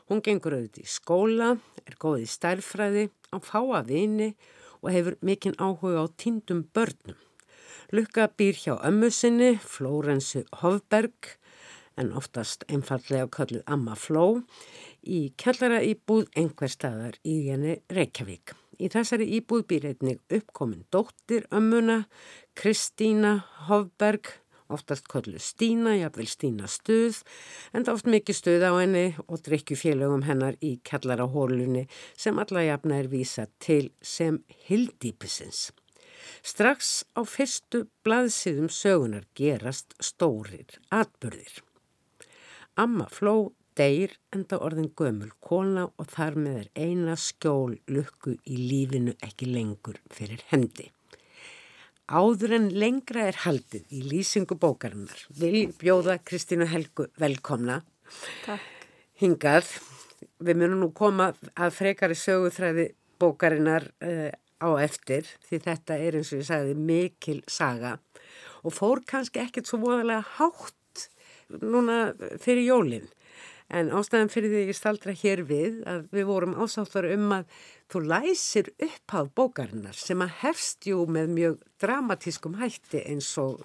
[0.09, 1.53] Hún gengur auðvitað í skóla,
[1.85, 4.33] er góð í stærfræði, á fáa vini
[4.81, 7.26] og hefur mikinn áhuga á týndum börnum.
[7.93, 11.37] Lukka býr hjá ömmu sinni, Flórensu Hofberg,
[11.95, 14.41] en oftast einfallega kallu Amma Fló,
[15.07, 18.57] í kellara íbúð einhver staðar í henni Reykjavík.
[18.83, 22.01] Í þessari íbúð býr einnig uppkomin dóttir ömmuna,
[22.59, 23.37] Kristína
[23.71, 24.35] Hofberg,
[24.67, 27.23] oftast kallu Stína, jáfnvel Stína stuð,
[27.71, 31.87] en oft mikið stuð á henni og drikju félögum hennar í kellara hólunni
[32.19, 35.69] sem alla jafna er vísa til sem hildýpisins.
[36.47, 41.63] Strax á fyrstu blaðsíðum sögunar gerast stórir atbyrðir.
[42.77, 48.59] Amma fló deyr enda orðin gömul kona og þar með er eina skjól lukku í
[48.61, 50.91] lífinu ekki lengur fyrir hendi.
[52.07, 55.25] Áður en lengra er haldið í lýsingu bókarinnar.
[55.35, 57.81] Vil bjóða Kristínu Helgu velkomna.
[58.45, 58.63] Takk.
[59.19, 59.73] Hingað.
[60.39, 62.87] Við munum nú koma að frekari söguþræði
[63.21, 64.31] bókarinnar uh,
[64.63, 67.97] á eftir því þetta er eins og ég sagði mikil saga
[68.63, 71.09] og fór kannski ekkert svo voðalega hátt
[71.63, 71.99] núna
[72.43, 73.11] fyrir jólinn
[73.75, 77.57] en ástæðan fyrir því ég staldra hér við að við vorum ásáttar um að
[77.91, 83.65] þú læsir uppháð bókarinnar sem að hefst jú með mjög dramatískum hætti eins og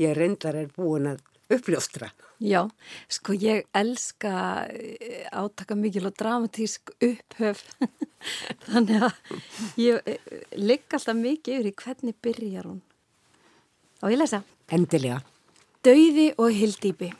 [0.00, 2.12] ég reyndar er búin að uppljóstra.
[2.38, 2.68] Já,
[3.10, 7.64] sko ég elska eh, átaka mikil og dramatísk upphöf
[8.68, 9.16] þannig að
[9.82, 10.20] ég eh,
[10.54, 12.78] ligg alltaf mikið yfir í hvernig byrjar hún.
[14.02, 14.44] Og ég lesa.
[14.70, 15.18] Endilega.
[15.82, 17.10] Dauði og hildýpi.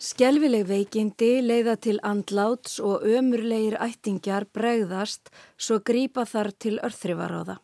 [0.00, 5.28] Skelvileg veikindi leiða til andláts og ömurlegir ættingjar bregðast
[5.60, 7.58] svo grípa þar til örþrifaráða.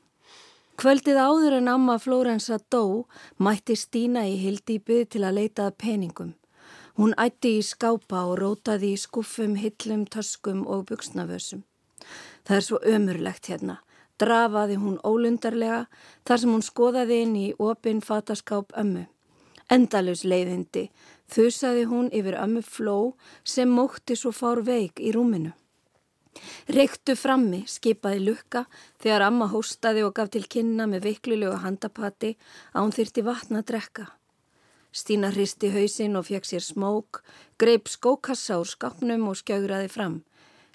[0.76, 3.04] Kvöldið áður en amma Flórensa dó
[3.40, 6.32] mætti Stína í hildýpið til að leitað peningum.
[6.98, 11.62] Hún ætti í skápa og rótaði í skuffum, hillum, töskum og buksnavösum.
[12.44, 13.78] Það er svo ömurlegt hérna.
[14.20, 15.87] Drafaði hún ólundarlega
[16.28, 19.07] þar sem hún skoðaði inn í opinn fataskáp ömmu.
[19.72, 20.90] Endalus leiðindi
[21.33, 22.96] þusaði hún yfir ömmu fló
[23.42, 25.55] sem mótti svo fár veik í rúminu.
[26.72, 28.64] Reyktu frammi, skipaði lukka
[29.02, 32.37] þegar amma hóstaði og gaf til kynna með veiklulegu handapati
[32.72, 34.07] að hún þyrti vatna að drekka.
[34.92, 37.22] Stína hristi hausin og fekk sér smók,
[37.59, 40.18] greip skókassa úr skapnum og skjögraði fram.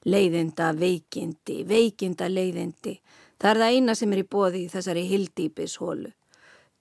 [0.09, 2.97] Leiðinda veikindi, veikinda leiðindi,
[3.37, 6.13] það er það eina sem er í bóði í þessari hildýpishólu.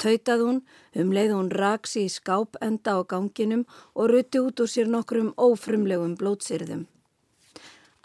[0.01, 0.59] Tautað hún,
[1.01, 5.33] um leið hún raksi í skáp enda á ganginum og rutti út úr sér nokkrum
[5.37, 6.85] ófrumlegum blótsýrðum.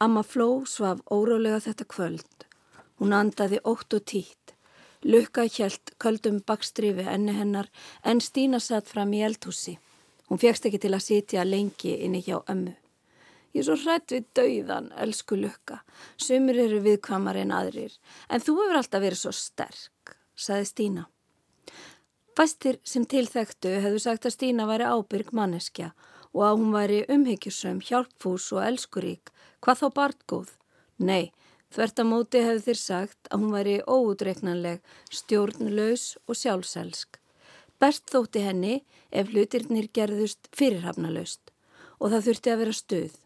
[0.04, 2.48] Amma Fló svaf órálega þetta kvöld.
[3.00, 4.41] Hún andaði ótt og títt.
[5.04, 7.70] Lukka hjælt köldum bakstrifi enni hennar
[8.06, 9.78] en Stína satt fram í eldhúsi.
[10.30, 12.76] Hún fegst ekki til að sitja lengi inni hjá ömmu.
[13.52, 15.82] Ég er svo hrætt við dauðan, elsku Lukka.
[16.16, 17.98] Sumir eru viðkvamar en aðrir.
[18.30, 21.08] En þú hefur alltaf verið svo sterk, saði Stína.
[22.38, 25.92] Fæstir sem tilþektu hefðu sagt að Stína væri ábyrg manneskja
[26.32, 30.54] og að hún væri umhyggjusum, hjálpfús og elskurík Hvað þá barngóð?
[31.06, 31.30] Nei,
[31.72, 37.18] þvert að móti hefði þér sagt að hún væri óutreiknanleg, stjórnlaus og sjálfselsk.
[37.82, 38.76] Best þótti henni
[39.10, 41.52] ef hlutirnir gerðust fyrirhafnalaust
[42.00, 43.18] og það þurfti að vera stuð.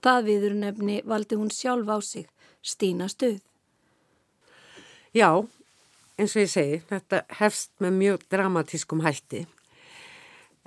[0.00, 2.26] Það viður nefni valdi hún sjálf á sig,
[2.62, 3.40] stína stuð.
[5.12, 5.44] Já,
[6.16, 9.46] eins og ég segi, þetta hefst með mjög dramatískum hætti.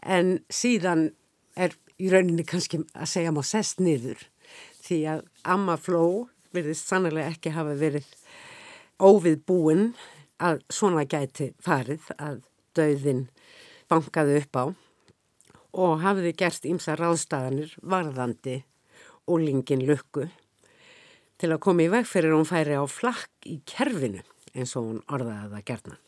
[0.03, 1.11] en síðan
[1.55, 4.25] er í rauninni kannski að segja má sest niður
[4.83, 8.09] því að Amma Fló verðist sannlega ekki hafa verið
[9.01, 9.85] óvið búin
[10.43, 12.41] að svona gæti farið að
[12.77, 13.25] döðin
[13.91, 14.65] bankaði upp á
[15.73, 18.61] og hafiði gert ímsa ráðstæðanir varðandi
[19.29, 20.27] úlingin lukku
[21.41, 24.21] til að koma í veg fyrir hún færi á flakk í kerfinu
[24.53, 26.01] eins og hún orðaði það gerðnan.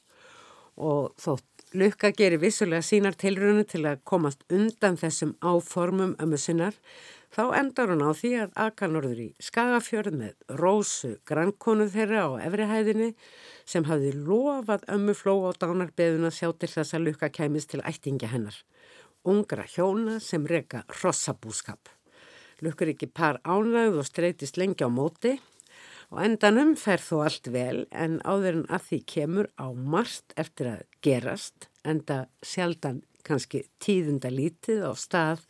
[0.75, 6.77] Og þótt lukka gerir vissulega sínar tilrönu til að komast undan þessum áformum ömmu sinnar
[7.35, 13.09] þá endar hún á því að Akannorður í Skagafjörð með Rósu grannkonu þeirra á efrihæðinni
[13.67, 17.81] sem hafði lofað ömmu fló á dánarbeðun að sjá til þess að lukka kæmis til
[17.83, 18.55] ættingi hennar.
[19.27, 21.91] Ungra hjóna sem reyka rossabúskap.
[22.63, 25.35] Lukkur ekki par ánægð og streytist lengi á móti
[26.13, 30.71] og endanum fer þó allt vel en áður en að því kemur á marst eftir
[30.77, 35.43] að gerast enda sjaldan kannski tíðunda lítið á stað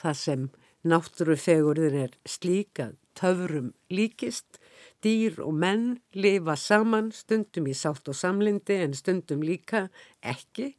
[0.00, 0.48] þar sem
[0.86, 4.60] náttúrufegurðin er slík að töfrum líkist,
[5.02, 9.88] dýr og menn lifa saman stundum í sátt og samlindi en stundum líka
[10.22, 10.74] ekki.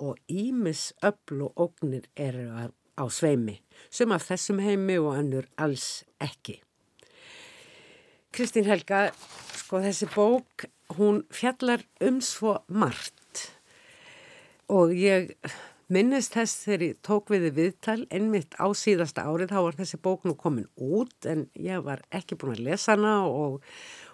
[0.00, 2.46] Og ímis öll og ógnir eru
[2.96, 3.58] á sveimi,
[3.92, 6.60] sem af þessum heimi og annur alls ekki.
[8.32, 9.10] Kristín Helga,
[9.58, 10.64] sko þessi bók,
[10.96, 13.50] hún fjallar um svo margt.
[14.70, 15.34] Og ég
[15.90, 20.28] minnist þess þegar ég tók við viðtal einmitt á síðasta árið, þá var þessi bók
[20.28, 23.60] nú komin út en ég var ekki búin að lesa hana og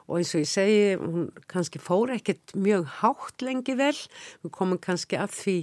[0.06, 3.96] og eins og ég segi, hún kannski fór ekkert mjög hátt lengi vel,
[4.44, 5.56] við komum kannski að því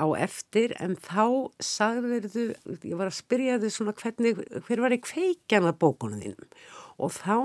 [0.00, 2.46] á eftir, en þá sagður þú,
[2.88, 6.58] ég var að spyrja þau svona hvernig, hver var í kveikjana bókunum þínum?
[6.96, 7.36] Og þá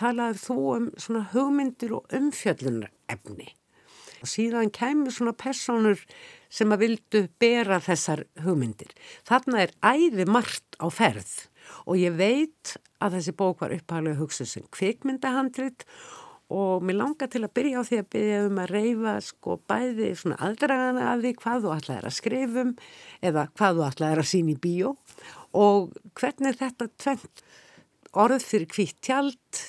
[0.00, 3.50] talaði þú um svona hugmyndir og umfjöllunar efni
[4.20, 6.00] og síðan kemur svona personur
[6.50, 8.90] sem að vildu bera þessar hugmyndir.
[9.28, 11.36] Þarna er æði margt á ferð
[11.86, 15.86] og ég veit að þessi bók var upphæglega hugsuð sem kvikmyndahandrit
[16.50, 20.08] og mér langar til að byrja á því að byrja um að reyfa sko bæði
[20.18, 22.72] svona aldragana af því hvað þú ætlaði að skrifum
[23.30, 24.94] eða hvað þú ætlaði að sína í bíó
[25.60, 27.44] og hvernig þetta tvent
[28.18, 29.62] orð fyrir kvítt tjald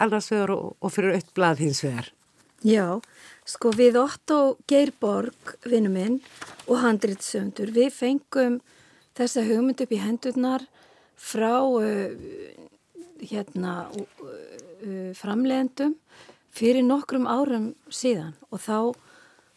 [0.00, 2.12] annars vegar og, og fyrir öll blað hins vegar.
[2.60, 3.00] Já,
[3.50, 4.40] sko við Otto
[4.70, 6.18] Geirborg, vinnu minn
[6.68, 8.60] og handritsöndur, við fengum
[9.18, 10.66] þessa hugmynd upp í hendurnar
[11.20, 12.12] frá uh,
[13.20, 15.96] hérna uh, framlegendum
[16.54, 18.36] fyrir nokkrum árum síðan.
[18.54, 18.78] Og þá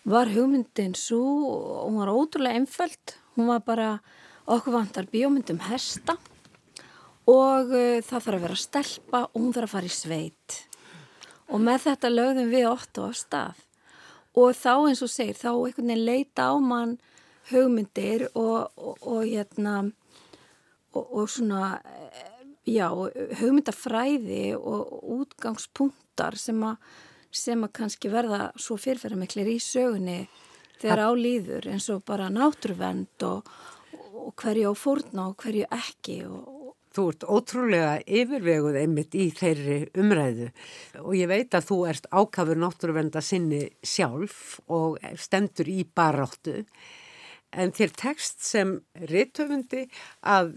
[0.09, 3.89] var hugmyndin svo og hún var ótrúlega einföld hún var bara
[4.45, 6.17] okkur vantar bíómyndum hersta
[7.29, 10.57] og uh, það þarf að vera stelpa og hún þarf að fara í sveit.
[11.53, 13.61] Og með þetta lögðum við óttu á stað
[14.33, 16.97] og þá eins og segir þá einhvern veginn leita á mann
[17.51, 19.75] hugmyndir og, og, og hérna
[20.93, 21.79] og, svona,
[22.69, 22.87] já,
[23.39, 26.77] hugmyndafræði og útgangspunktar sem að,
[27.33, 30.19] sem að kannski verða svo fyrirferðarmiklir í sögunni
[30.81, 33.49] þegar álýður eins og bara náttúruvend og,
[34.13, 36.52] og hverju á fórna og hverju ekki og
[36.93, 40.51] Þú ert ótrúlega yfirveguð einmitt í þeirri umræðu.
[41.01, 46.61] Og ég veit að þú ert ákafur náttúruvenda sinni sjálf og stendur í baráttu.
[47.53, 48.77] En þér tekst sem
[49.09, 49.87] rittöfundi
[50.21, 50.53] að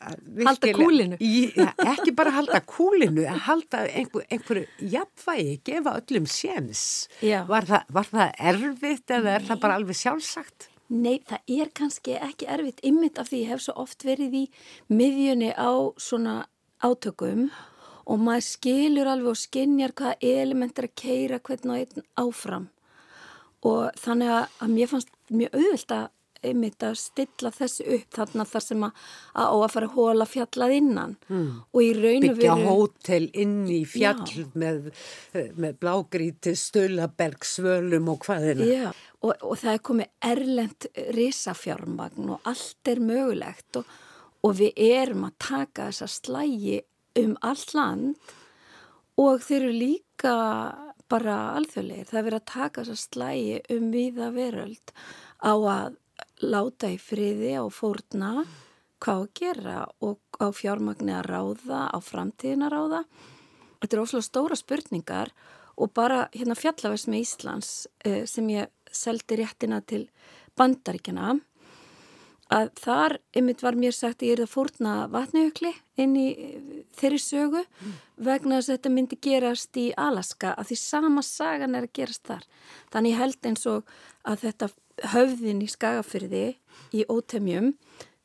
[0.00, 1.18] halda kúlinu.
[1.20, 1.50] Í,
[1.92, 6.84] ekki bara halda kúlinu að halda einhver, einhverju jafnvægi, gefa öllum séns.
[7.48, 10.69] Var það, var það erfitt eða er það bara alveg sjálfsagt?
[10.90, 14.44] Nei, það er kannski ekki erfitt ymmit af því ég hef svo oft verið í
[14.90, 15.70] miðjunni á
[16.02, 16.48] svona
[16.82, 17.44] átökum
[18.10, 22.66] og maður skilur alveg og skinnjar hvaða element er að keira hvernig á einn áfram.
[23.62, 26.08] Og þannig að mér fannst mjög auðvilt að
[26.46, 29.04] einmitt að stilla þessu upp þarna þar sem að
[29.36, 31.48] á að fara að hóla fjallað innan mm.
[31.70, 34.44] og í raun og veru byggja hótel inn í fjall já.
[34.62, 34.90] með,
[35.60, 42.50] með blágríti, stölaberg, svölum og hvaðina Já, og, og það er komið erlend risafjármagn og
[42.50, 43.96] allt er mögulegt og,
[44.46, 46.78] og við erum að taka þessa slægi
[47.20, 48.36] um all land
[49.20, 50.36] og þeir eru líka
[51.10, 54.92] bara alþjóðleir, það er verið að taka þessa slægi um viða veröld
[55.42, 55.98] á að
[56.42, 58.44] láta í friði á fórna
[59.00, 63.00] hvað að gera og á fjármagni að ráða, á framtíðin að ráða.
[63.80, 65.32] Þetta er ósláð stóra spurningar
[65.80, 70.04] og bara hérna fjallaversmi Íslands eh, sem ég seldi réttina til
[70.58, 71.38] bandaríkjana
[72.50, 75.72] að þar ymmit var mér sagt að ég er að fórna vatnajökli
[76.02, 76.26] inn í
[76.98, 77.64] þeirri sögu
[78.18, 82.24] vegna þess að þetta myndi gerast í Alaska að því sama sagan er að gerast
[82.26, 82.46] þar.
[82.90, 83.92] Þannig ég held eins og
[84.26, 84.70] að þetta
[85.14, 86.46] höfðin í skagafyrði
[86.96, 87.74] í ótemjum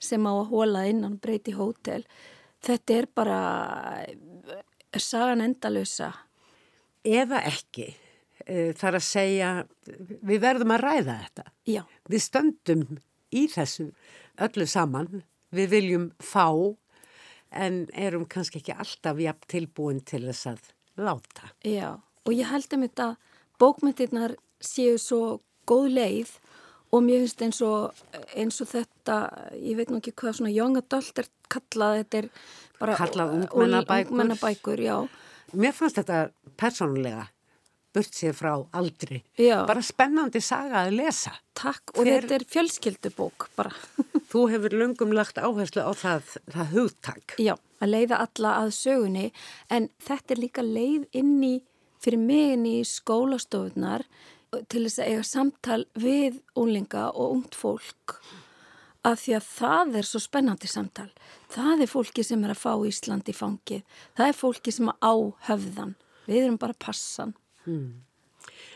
[0.01, 2.03] sem á að hóla innan breyti hótel
[2.65, 3.39] þetta er bara
[4.05, 6.11] er sagan endalösa.
[7.05, 7.91] Eða ekki,
[8.45, 9.49] eh, þar að segja
[9.85, 11.45] við verðum að ræða þetta.
[11.65, 11.83] Já.
[12.09, 12.85] Við stöndum
[13.35, 13.89] í þessu
[14.41, 15.23] öllu saman.
[15.55, 16.47] Við viljum fá
[17.55, 20.71] en erum kannski ekki alltaf jafn tilbúin til þess að
[21.05, 21.51] láta.
[21.63, 23.09] Já, og ég held um þetta
[23.61, 26.33] bókmyndirnar séu svo góð leið
[26.95, 28.01] og mér finnst eins og,
[28.35, 29.19] eins og þetta,
[29.59, 32.29] ég veit nú ekki hvað svona young adult er kallað, þetta er
[32.79, 34.11] bara Kallað ungmennabækur.
[34.11, 34.97] ungmennabækur, já.
[35.55, 36.19] Mér fannst þetta
[36.59, 37.27] persónulega
[37.95, 39.21] burt sér frá aldri.
[39.39, 39.61] Já.
[39.69, 41.31] Bara spennandi saga að lesa.
[41.55, 43.71] Takk, og Hver- þetta er fjölskyldubók bara.
[44.31, 47.35] Þú hefur lungum lagt áherslu á það, það hugtak.
[47.39, 49.29] Já, að leiða alla að sögunni
[49.71, 51.53] en þetta er líka leið inn í
[52.05, 54.03] fyrir mig inn í skólastofunar
[54.69, 58.19] til þess að eiga samtal við úlinga og ungt fólk
[59.05, 61.09] af því að það er svo spennandi samtal.
[61.53, 63.83] Það er fólki sem er að fá Ísland í fangið.
[64.17, 65.13] Það er fólki sem á
[65.49, 65.91] höfðan.
[66.25, 67.35] Við erum bara passan.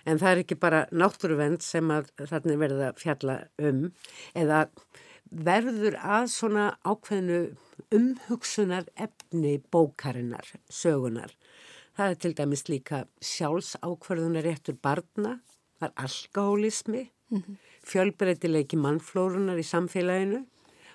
[0.07, 3.35] En það er ekki bara náttúruvend sem að þarna er verið að fjalla
[3.69, 3.81] um
[4.33, 4.63] eða
[5.29, 7.39] verður að svona ákveðinu
[7.95, 11.35] umhugsunar efni bókarinnar, sögunar.
[11.97, 15.39] Það er til dæmis líka sjálfsákverðunar réttur barna,
[15.79, 17.57] það er alkoholismi, mm -hmm.
[17.83, 20.45] fjölbreytileiki mannflórunar í samfélaginu,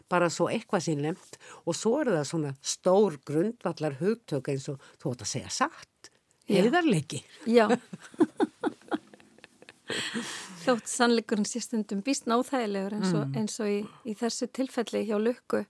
[0.09, 4.81] bara svo eitthvað sín nefnt og svo er það svona stór grundvallar hugtök eins og
[5.01, 5.94] þú átt að segja satt.
[6.51, 7.23] Heiðarleiki.
[7.49, 7.69] Já.
[10.65, 15.19] Þótt sannleikurinn sé stundum býst náþægilegur eins og, eins og í, í þessu tilfelli hjá
[15.21, 15.65] lukku.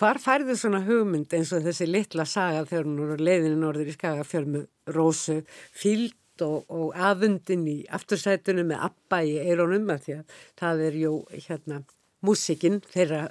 [0.00, 3.94] Hvar færðu svona hugmynd eins og þessi litla saga þegar hún voru leiðinu norður í
[3.94, 5.38] Skagafjörn með Rósu
[5.70, 10.98] fíld og, og afundin í aftursætunum með Abba í eironum að því að það er
[11.04, 11.82] jú hérna
[12.26, 13.22] músikinn þeirra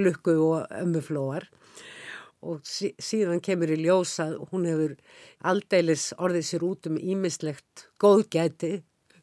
[0.00, 1.46] lukku og ömmuflóar
[2.42, 4.96] og sí, síðan kemur í ljós að hún hefur
[5.52, 8.82] aldeilis orðið sér út um ímislegt góðgæti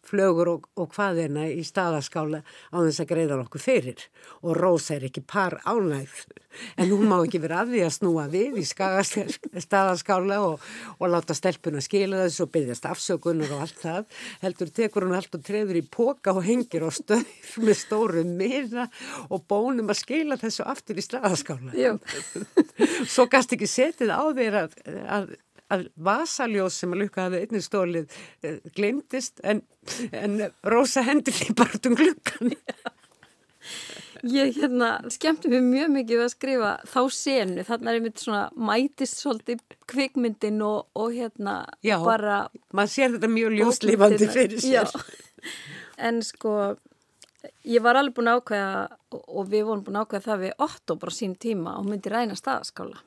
[0.10, 4.05] flögur og, og hvaðina í staðaskála á þess að greiða nokkuð fyrir.
[4.43, 6.26] Og Rósa er ekki par ánægð.
[6.82, 10.64] En hún má ekki vera að því að snúa við í staðaskála og,
[10.97, 14.07] og láta stelpuna skila þessu og byggjast afsökunar og allt það.
[14.41, 18.88] Heldur tekur hún allt og treður í póka og hengir á stöður með stóru miða
[19.30, 21.93] og bónum að skila þessu aftur í staðaskála.
[23.05, 25.32] Svo gast ekki setið á þeir að, að,
[25.74, 28.15] að vasaljós sem að lukka hafði einnig stólið
[28.45, 29.63] uh, glemdist en,
[30.11, 32.55] en Rósa hendur því bara út um glukkan.
[34.28, 39.22] Ég hérna skemmti mér mjög mikið að skrifa þá senu, þarna er einmitt svona mætist
[39.22, 42.41] svolítið kvikmyndin og, og hérna Já, bara
[42.76, 44.91] maður sér þetta mjög ljóslifandi fyrir sér.
[44.91, 45.53] Já,
[46.09, 46.55] en sko
[47.63, 48.82] ég var alveg búin að ákveða
[49.15, 52.11] og, við vorum búin að ákveða það við Otto bara á sín tíma og myndi
[52.11, 52.99] ræna staðaskála.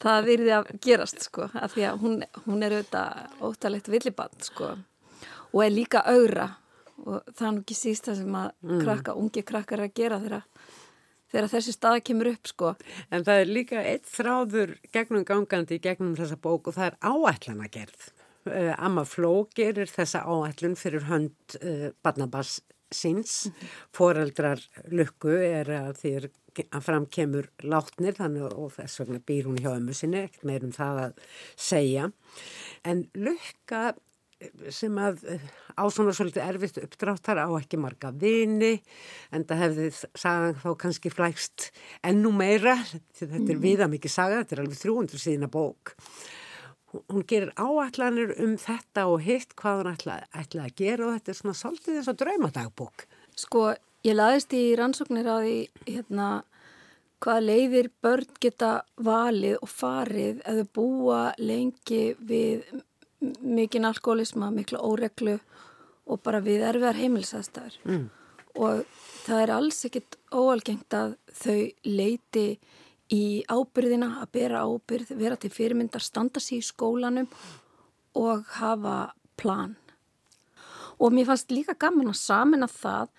[0.00, 4.74] Það virði að gerast sko, af því að hún, hún er auðvitað óttalegt villiband sko
[5.50, 6.46] og er líka augra
[7.00, 10.40] og það er nú ekki síst það sem að krakka, ungi krakkar að gera þeirra
[11.30, 12.72] þegar þessi staða kemur upp sko.
[13.10, 17.70] En það er líka eitt þráður gegnum gangandi gegnum þessa bók og það er áætlana
[17.72, 18.10] gerð.
[18.48, 22.58] Uh, Amma Fló gerir þessa áætlun fyrir hönd uh, barnabars
[22.90, 23.50] síns.
[23.94, 26.28] Foreldrar lukku er að þér
[26.84, 30.72] fram kemur látnir þannig og þess vegna býr hún hjá ömmu sinni, ekkert meir um
[30.74, 31.26] það að
[31.56, 32.10] segja.
[32.84, 33.94] En lukka
[34.72, 35.20] sem að
[35.76, 38.78] á svona svolítið erfitt uppdráttar á ekki marga vini
[39.36, 41.66] en það hefði sagan þá kannski flækst
[42.08, 42.78] ennú meira
[43.18, 45.92] þetta er viða mikið saga, þetta er alveg 300 síðina bók.
[46.90, 51.30] Hún- gerir áætlanir um þetta og hitt hvað hún ætla, ætla að gera og þetta
[51.30, 53.04] er svona svolítið eins og draumadagbók.
[53.36, 53.74] Sko,
[54.06, 56.28] ég laðist í rannsóknir á því hérna
[57.20, 62.64] hvaða leiðir börn geta valið og farið eða búa lengi við
[63.20, 65.36] mikinn alkoholisma, mikla óreglu
[66.10, 67.76] og bara við erfiðar heimilsastæður.
[67.84, 68.06] Mm.
[68.60, 68.84] Og
[69.26, 72.46] það er alls ekkit óalgengt að þau leiti
[73.10, 77.28] í ábyrðina, að bera ábyrð, vera til fyrirmyndar, standa sér í skólanum
[78.18, 79.76] og hafa plan.
[81.00, 83.12] Og mér fannst líka gaman að samina það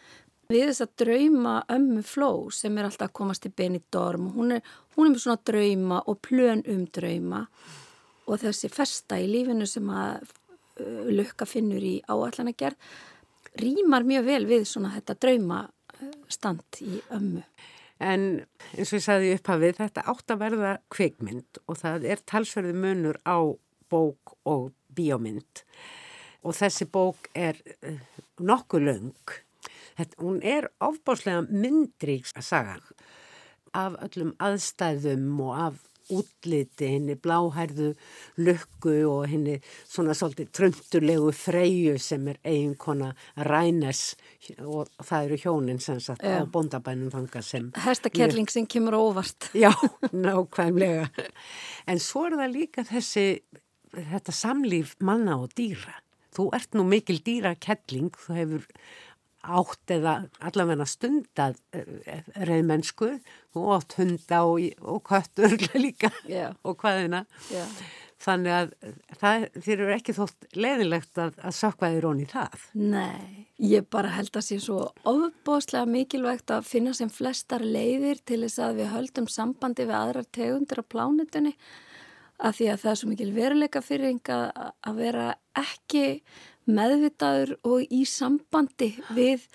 [0.51, 4.31] við þess að drauma ömmu fló sem er alltaf að komast í Benidorm.
[4.35, 7.45] Hún er, hún er með svona drauma og plön um drauma
[8.27, 12.77] og þessi festa í lífinu sem að uh, lukka finnur í áallanagerð
[13.59, 15.61] rýmar mjög vel við svona þetta drauma
[16.31, 17.43] stand í ömmu.
[18.01, 18.23] En
[18.73, 23.19] eins og ég sagði upphafið, þetta átt að verða kveikmynd og það er talsverði munur
[23.27, 23.37] á
[23.91, 25.63] bók og bíómynd.
[26.41, 27.99] Og þessi bók er uh,
[28.41, 29.35] nokkuð löng.
[30.01, 32.77] Þetta, hún er ofbáslega myndríks að saga
[33.77, 35.79] af öllum aðstæðum og af
[36.11, 37.91] útliti, henni bláhærðu
[38.41, 43.11] lukku og henni svona svolítið tröndulegu freyju sem er eiginkona
[43.47, 44.03] Rænes
[44.65, 46.41] og það eru hjónin sem sagt ja.
[46.41, 47.71] á bondabænum fanga sem...
[47.85, 49.51] Hestakerling sem kemur óvart.
[49.55, 49.71] Já,
[50.11, 51.07] nákvæmlega.
[51.87, 53.27] En svo er það líka þessi,
[53.95, 56.01] þetta samlíf manna og dýra.
[56.31, 58.67] Þú ert nú mikil dýrakelling, þú hefur
[59.41, 63.09] átt eða allavega stundað eh, reyðmennsku
[63.57, 66.55] og átt hunda og, og köttur líka yeah.
[66.63, 67.69] og hvaðina yeah.
[68.21, 68.73] þannig að
[69.17, 73.87] það, þér eru ekki þótt leðilegt að, að sökva þér ón í það Nei, ég
[73.93, 78.83] bara held að sé svo ofbóslega mikilvægt að finna sem flestar leiðir til þess að
[78.83, 81.55] við höldum sambandi við aðrar tegundir á plánutunni
[82.41, 85.27] af því að það er svo mikil veruleika fyrir að vera
[85.57, 86.05] ekki
[86.75, 89.45] meðvitaður og í sambandi við,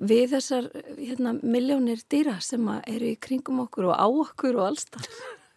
[0.00, 5.08] við þessar hérna, miljónir dýra sem eru í kringum okkur og á okkur og allstar.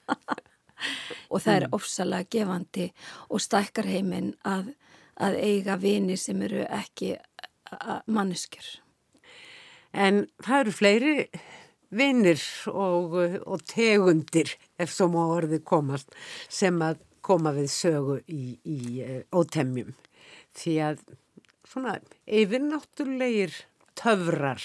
[1.31, 1.75] og það er mm.
[1.77, 2.89] ofsalega gefandi
[3.29, 4.73] og stækkar heiminn að,
[5.15, 7.15] að eiga vini sem eru ekki
[8.11, 8.67] manneskjur.
[9.95, 11.13] En það eru fleiri
[11.95, 13.15] vinnir og,
[13.47, 16.11] og tegundir, ef svo má orðið komast,
[16.51, 19.93] sem að koma við sögu í, í eh, ótemjum
[20.55, 21.05] því að
[21.67, 23.53] svona yfirnáttúrlegir
[23.97, 24.63] töfrar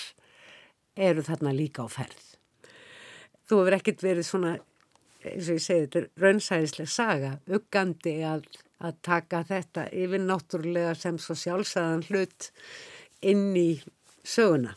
[1.00, 2.26] eru þarna líka á ferð.
[3.48, 4.52] Þú hefur ekkert verið svona,
[5.24, 8.46] eins og ég segi, þetta er raunsæðislega saga, uggandi að,
[8.78, 12.50] að taka þetta yfirnáttúrlega sem svo sjálfsæðan hlut
[13.26, 13.70] inn í
[14.22, 14.76] söguna.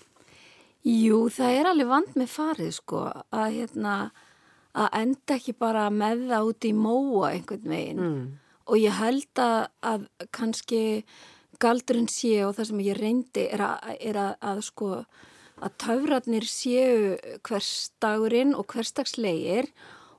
[0.84, 3.98] Jú, það er alveg vand með farið sko, að hérna,
[4.74, 8.02] að enda ekki bara með það út í móa einhvern veginn.
[8.02, 8.32] Mm
[8.70, 10.84] og ég held að, að kannski
[11.64, 14.92] galdurinn sé og það sem ég reyndi er að, er að, að sko
[15.64, 19.70] að taufratnir séu hverstagurinn og hverstagslegir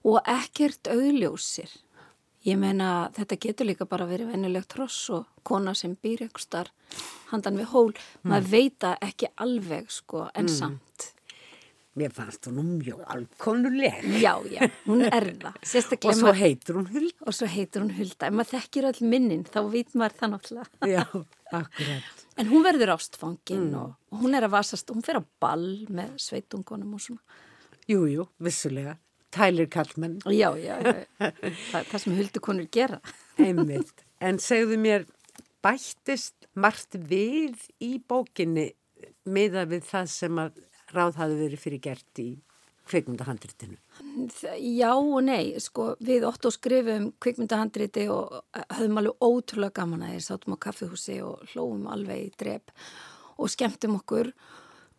[0.05, 1.72] og ekkert auðljósir.
[2.45, 6.72] Ég meina þetta getur líka bara verið venilegt tross og kona sem býr starf
[7.30, 8.30] handan við hól, mm.
[8.30, 10.53] maður veita ekki alveg sko en mm.
[10.53, 10.84] samt.
[11.95, 14.03] Mér fannst hún mjög alkonuleg.
[14.18, 15.55] Já, já, hún er það.
[16.09, 17.22] og svo heitur hún Hulda.
[17.22, 18.26] Og svo heitur hún Hulda.
[18.26, 20.80] Ef maður þekkir all minnin, þá veit maður það náttúrulega.
[20.95, 21.05] Já,
[21.55, 22.24] akkurat.
[22.34, 23.78] En hún verður ástfangin mm.
[23.78, 27.38] og, og hún er að vasast, hún fer á ball með sveitungunum og svona.
[27.86, 28.97] Jú, jú, vissulega.
[29.34, 30.18] Tælir kallmenn.
[30.34, 31.30] Já, já, já.
[31.70, 32.99] það, það sem Huldukonur gera.
[33.38, 34.03] Einmitt.
[34.18, 35.07] En segðu mér,
[35.62, 38.72] bættist margt við í bókinni
[39.30, 40.59] miða við það sem að
[40.97, 42.28] ráð hafi verið fyrir gert í
[42.90, 43.78] kveikmyndahandritinu?
[44.61, 48.42] Já og nei, sko við óttu að skrifum kveikmyndahandriti og
[48.76, 52.74] höfum alveg ótrúlega gaman að þér sátum á kaffihúsi og hlóum alveg í drep
[53.40, 54.34] og skemmtum okkur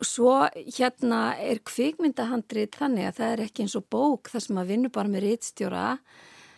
[0.03, 0.41] Svo
[0.75, 4.91] hérna er kvikmyndahandrit þannig að það er ekki eins og bók þar sem maður vinnur
[4.97, 5.83] bara með réttstjóra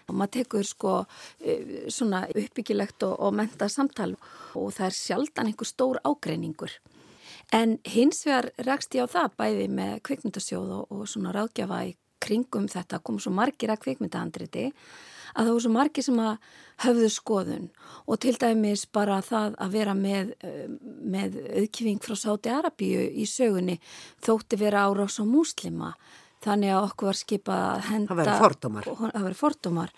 [0.08, 0.94] og maður tekur sko
[1.38, 1.58] e,
[1.94, 4.16] svona uppbyggilegt og, og menta samtal
[4.58, 6.74] og það er sjaldan einhver stór ágreiningur.
[7.56, 11.94] En hins vegar rekst ég á það bæði með kvikmyndasjóð og, og svona ráðgjafa í
[12.24, 13.00] kringum þetta.
[13.00, 14.66] Kom svo margir að kvikmyndahandriti
[15.38, 16.50] að það voru svo margir sem að
[16.84, 17.66] höfðu skoðun.
[18.08, 20.68] Og til dæmis bara það að vera með, eh,
[21.16, 23.80] með auðkjöfing frá Sáti Arabíu í sögunni
[24.26, 25.94] þótti vera árás á múslima.
[26.44, 28.84] Þannig að okkur var skipað að henda það verið fordómar.
[29.36, 29.92] fordómar.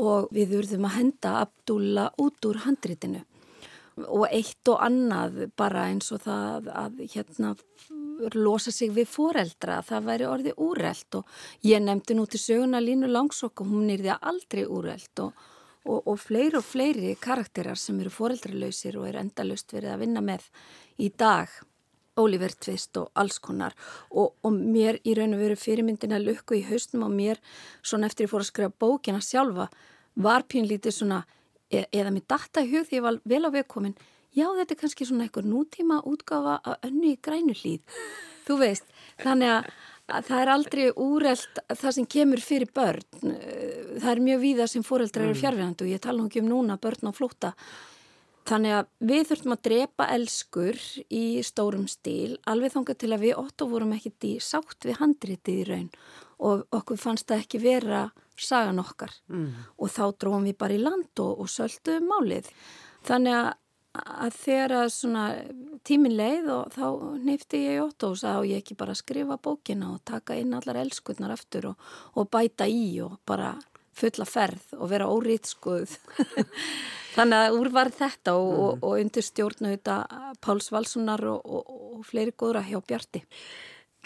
[0.00, 3.24] Og við urðum að henda Abdullah út úr handritinu
[4.08, 7.54] og eitt og annað bara eins og það að hérna
[8.34, 11.20] losa sig við foreldra, það væri orði úrelt.
[11.20, 11.24] Og
[11.66, 15.32] ég nefndi nú til söguna Línu Langsokk og hún er því aldrei úrelt og,
[15.86, 20.24] og, og fleiri og fleiri karakterar sem eru foreldralausir og er endalust verið að vinna
[20.24, 20.46] með
[20.98, 21.48] í dag.
[22.20, 23.72] Oliver Twist og alls konar.
[24.10, 27.40] Og, og mér í raun og veru fyrirmyndina lukku í haustum og mér
[27.80, 29.70] svona eftir ég fór að skrifa bókina sjálfa
[30.20, 31.22] var pínlítið svona
[31.70, 33.96] e eða mér datta í hug því ég var vel á vegkomin
[34.34, 37.82] já þetta er kannski svona einhver nútíma útgafa af önnu í grænu hlýð
[38.50, 38.90] þú veist,
[39.20, 39.70] þannig að,
[40.10, 43.06] að það er aldrei úrelt það sem kemur fyrir börn.
[44.00, 45.40] Það er mjög víða sem fóreldrar eru mm.
[45.44, 47.54] fjárfjörðandu og ég tala ekki um núna börn á flóta
[48.48, 50.78] þannig að við þurftum að drepa elskur
[51.12, 55.60] í stórum stíl alveg þángar til að við óttu vorum ekkit í sátt við handritið
[55.60, 55.90] í raun.
[56.40, 58.06] Og okkur fannst það ekki vera
[58.46, 59.48] sagan okkar mm.
[59.78, 62.52] og þá dróðum við bara í land og, og sölduðum málið.
[63.08, 63.50] Þannig að
[63.90, 65.24] að þegar að svona
[65.86, 66.84] tímin leið og þá
[67.24, 71.34] nýfti ég Otto og sagði ég ekki bara skrifa bókina og taka inn allar elskurnar
[71.34, 73.56] aftur og, og bæta í og bara
[74.00, 75.96] fulla ferð og vera órýtskuð.
[77.16, 78.60] Þannig að úr var þetta og, mm.
[78.62, 79.96] og, og undir stjórnu þetta
[80.40, 83.24] Páls Valssonar og fleiri góðra hjá Bjarti.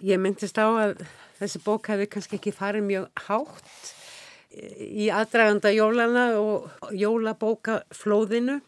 [0.03, 1.05] Ég myndist á að
[1.37, 3.93] þessi bók hefði kannski ekki farið mjög hátt
[4.55, 8.61] í aðdraganda jólana og jólabókaflóðinu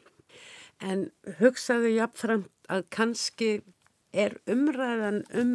[0.84, 1.08] en
[1.40, 3.50] hugsaðu jáfnframt að kannski
[4.16, 5.52] er umræðan um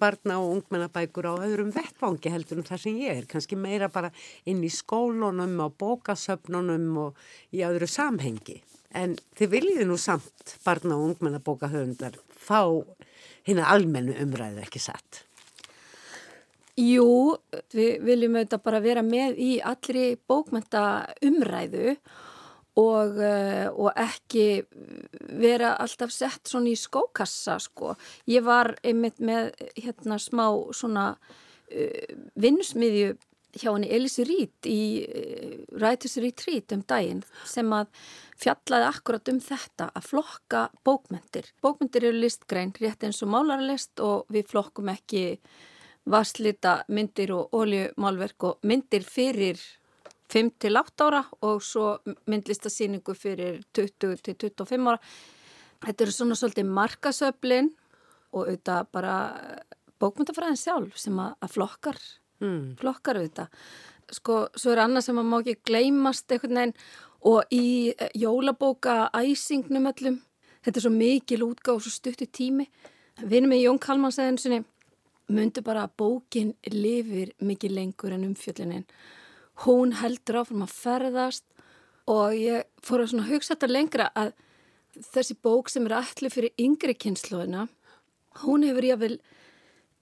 [0.00, 4.10] barna og ungmennabækur á öðrum vettvangi heldur um það sem ég er, kannski meira bara
[4.50, 7.20] inn í skólunum og bókasöfnunum og
[7.54, 8.60] í öðru samhengi.
[8.94, 12.62] En þið viljiði nú samt barna og ungmennabókahöfundar fá
[13.46, 15.24] hérna almennu umræðu ekki satt.
[16.74, 17.36] Jú,
[17.70, 21.92] við viljum auðvitað bara vera með í allri bókmenta umræðu
[22.74, 24.64] og, uh, og ekki
[25.38, 27.92] vera alltaf sett svona í skókassa sko.
[28.26, 33.12] Ég var einmitt með hérna smá svona uh, vinnusmiðju
[33.54, 37.92] hjá henni Elise Rít í uh, Writers Retreat um daginn sem að
[38.42, 41.52] fjallaði akkurat um þetta að flokka bókmentir.
[41.62, 45.38] Bókmentir eru listgrein rétt eins og málarlist og við flokkum ekki
[46.10, 49.60] vasslita myndir og oljumálverk og myndir fyrir
[50.32, 51.98] 5-8 ára og svo
[52.30, 54.98] myndlistasýningu fyrir 20-25 ára.
[55.84, 57.70] Þetta eru svona svolítið markasöflin
[58.34, 59.16] og auðvitað bara
[60.00, 61.98] bókmyndafræðin sjálf sem að, flokkar,
[62.42, 62.76] mm.
[62.80, 63.66] flokkar auðvitað.
[64.12, 66.74] Sko, svo er annað sem að má ekki gleymast einhvern veginn
[67.24, 70.18] og í jólabóka æsingnum öllum,
[70.64, 72.66] þetta er svo mikil útgáð og svo stuttu tími.
[73.22, 74.64] Vinum með Jón Kalman segði
[75.32, 78.86] myndu bara að bókin lifir mikið lengur en umfjöldinin.
[79.64, 81.44] Hún heldur áfram að ferðast
[82.10, 84.34] og ég fór að hugsa þetta lengra að
[85.14, 87.68] þessi bók sem er allir fyrir yngri kynsluðina,
[88.44, 89.16] hún hefur jáfnvel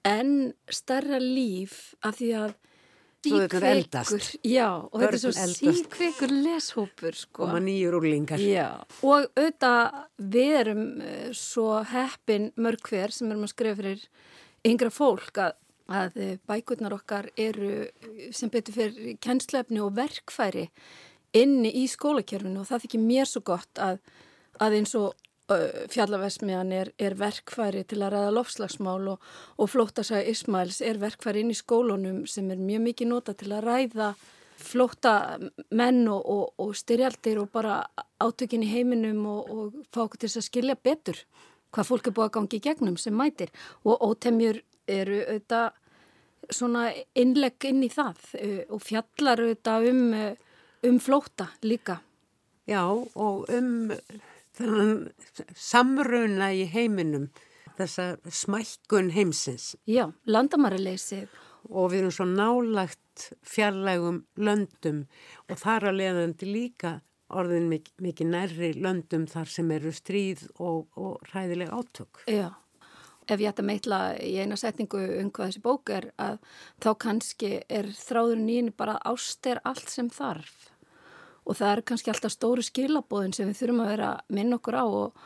[0.09, 2.55] enn starra líf af því að
[3.23, 7.45] síkveikur, já, og Börn þetta er svo síkveikur leshópur sko.
[7.45, 8.43] og maður nýjur úrlingar
[9.07, 10.01] og auðvitað
[10.35, 14.03] við erum eh, svo heppin mörg hver sem erum að skrifa fyrir
[14.69, 15.57] yngra fólk að,
[15.93, 17.89] að bækurnar okkar eru
[18.35, 20.69] sem betur fyrir kennslefni og verkfæri
[21.37, 24.01] inni í skólakjörfinu og það þykir mér svo gott að,
[24.61, 25.15] að eins og
[25.93, 31.53] fjallaversmiðan er, er verkfæri til að ræða lofslagsmál og, og flótasæði Ismails er verkfæri inn
[31.53, 34.13] í skólunum sem er mjög mikið nota til að ræða
[34.63, 35.15] flóta
[35.75, 37.81] menn og, og, og styrjaldir og bara
[38.23, 41.19] átökin í heiminum og fá okkur til að skilja betur
[41.73, 43.53] hvað fólk er búið að gangi í gegnum sem mætir
[43.85, 45.79] og ótemjur eru auðvitað
[46.53, 50.33] svona innlegg inn í það uh, og fjallar auðvitað um, uh,
[50.89, 52.01] um flóta líka.
[52.69, 53.93] Já og um
[54.57, 55.13] þannig
[55.57, 57.31] samruna í heiminum
[57.79, 59.73] þessa smækkun heimsins.
[59.89, 61.31] Já, landamæraleysið.
[61.73, 65.05] Og við erum svo nálagt fjarlægum löndum
[65.49, 66.93] og þar að leiðandi líka
[67.33, 72.25] orðin mikið, mikið nærri löndum þar sem eru stríð og, og ræðileg átök.
[72.31, 72.51] Já,
[73.27, 76.39] ef ég ætta meitla í eina setningu um hvað þessi bók er að
[76.83, 80.69] þá kannski er þráðurinn í henni bara ást er allt sem þarf
[81.43, 84.85] og það er kannski alltaf stóru skilabóðin sem við þurfum að vera minn okkur á
[84.87, 85.25] og,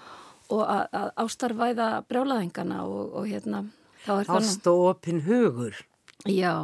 [0.49, 3.67] og að, að ástarvæða brjálaðingana og, og hérna
[4.07, 5.81] þá er það Ást og opin hugur.
[6.27, 6.55] Já,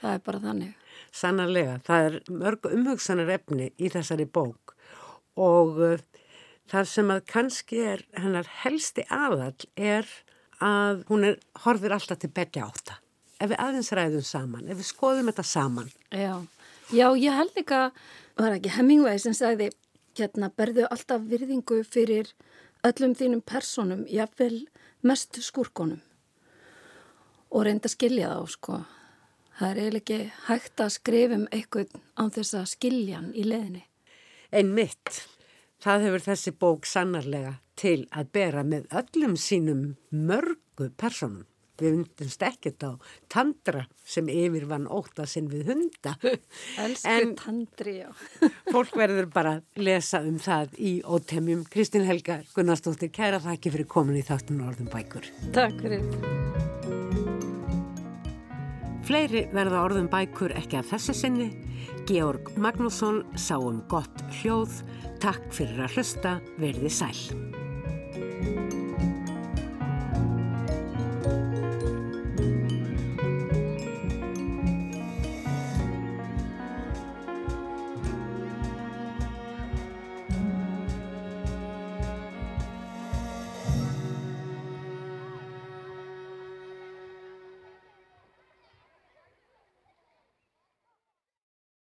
[0.00, 0.79] það er bara þannig.
[1.14, 4.74] Sannarlega, það er mörg umhugsanar efni í þessari bók
[5.40, 6.02] og uh,
[6.70, 10.08] það sem að kannski er hennar helsti aðall er
[10.60, 13.00] að hún er, horfir alltaf til begja átta.
[13.40, 15.92] Ef við aðeins ræðum saman, ef við skoðum þetta saman.
[16.12, 16.34] Já,
[16.90, 17.98] Já ég held ekki að,
[18.40, 19.70] var ekki Hemingway sem sagði,
[20.18, 22.32] hérna, berðu alltaf virðingu fyrir
[22.86, 24.66] öllum þínum personum, jáfnvel
[25.06, 26.00] mest skurkonum
[27.50, 28.80] og reynda skilja þá, sko.
[29.60, 33.82] Það er eiginlega ekki hægt að skrifum eitthvað án þess að skilja hann í leðinni.
[34.56, 35.18] En mitt,
[35.84, 41.44] það hefur þessi bók sannarlega til að bera með öllum sínum mörgu personum.
[41.80, 42.92] Við hundumst ekkert á
[43.32, 46.16] tandra sem yfir vann óta sinn við hunda.
[46.84, 48.08] Elsku tandri, já.
[48.72, 51.66] fólk verður bara að lesa um það í ótemjum.
[51.68, 55.28] Kristín Helga Gunnarsdóttir, kæra þakki fyrir komin í þáttun orðum bækur.
[55.56, 56.89] Takk fyrir.
[59.10, 61.48] Fleiri verða orðum bækur ekki að þessu sinni.
[62.06, 64.84] Georg Magnússon sá um gott hljóð.
[65.18, 67.18] Takk fyrir að hlusta, verði sæl.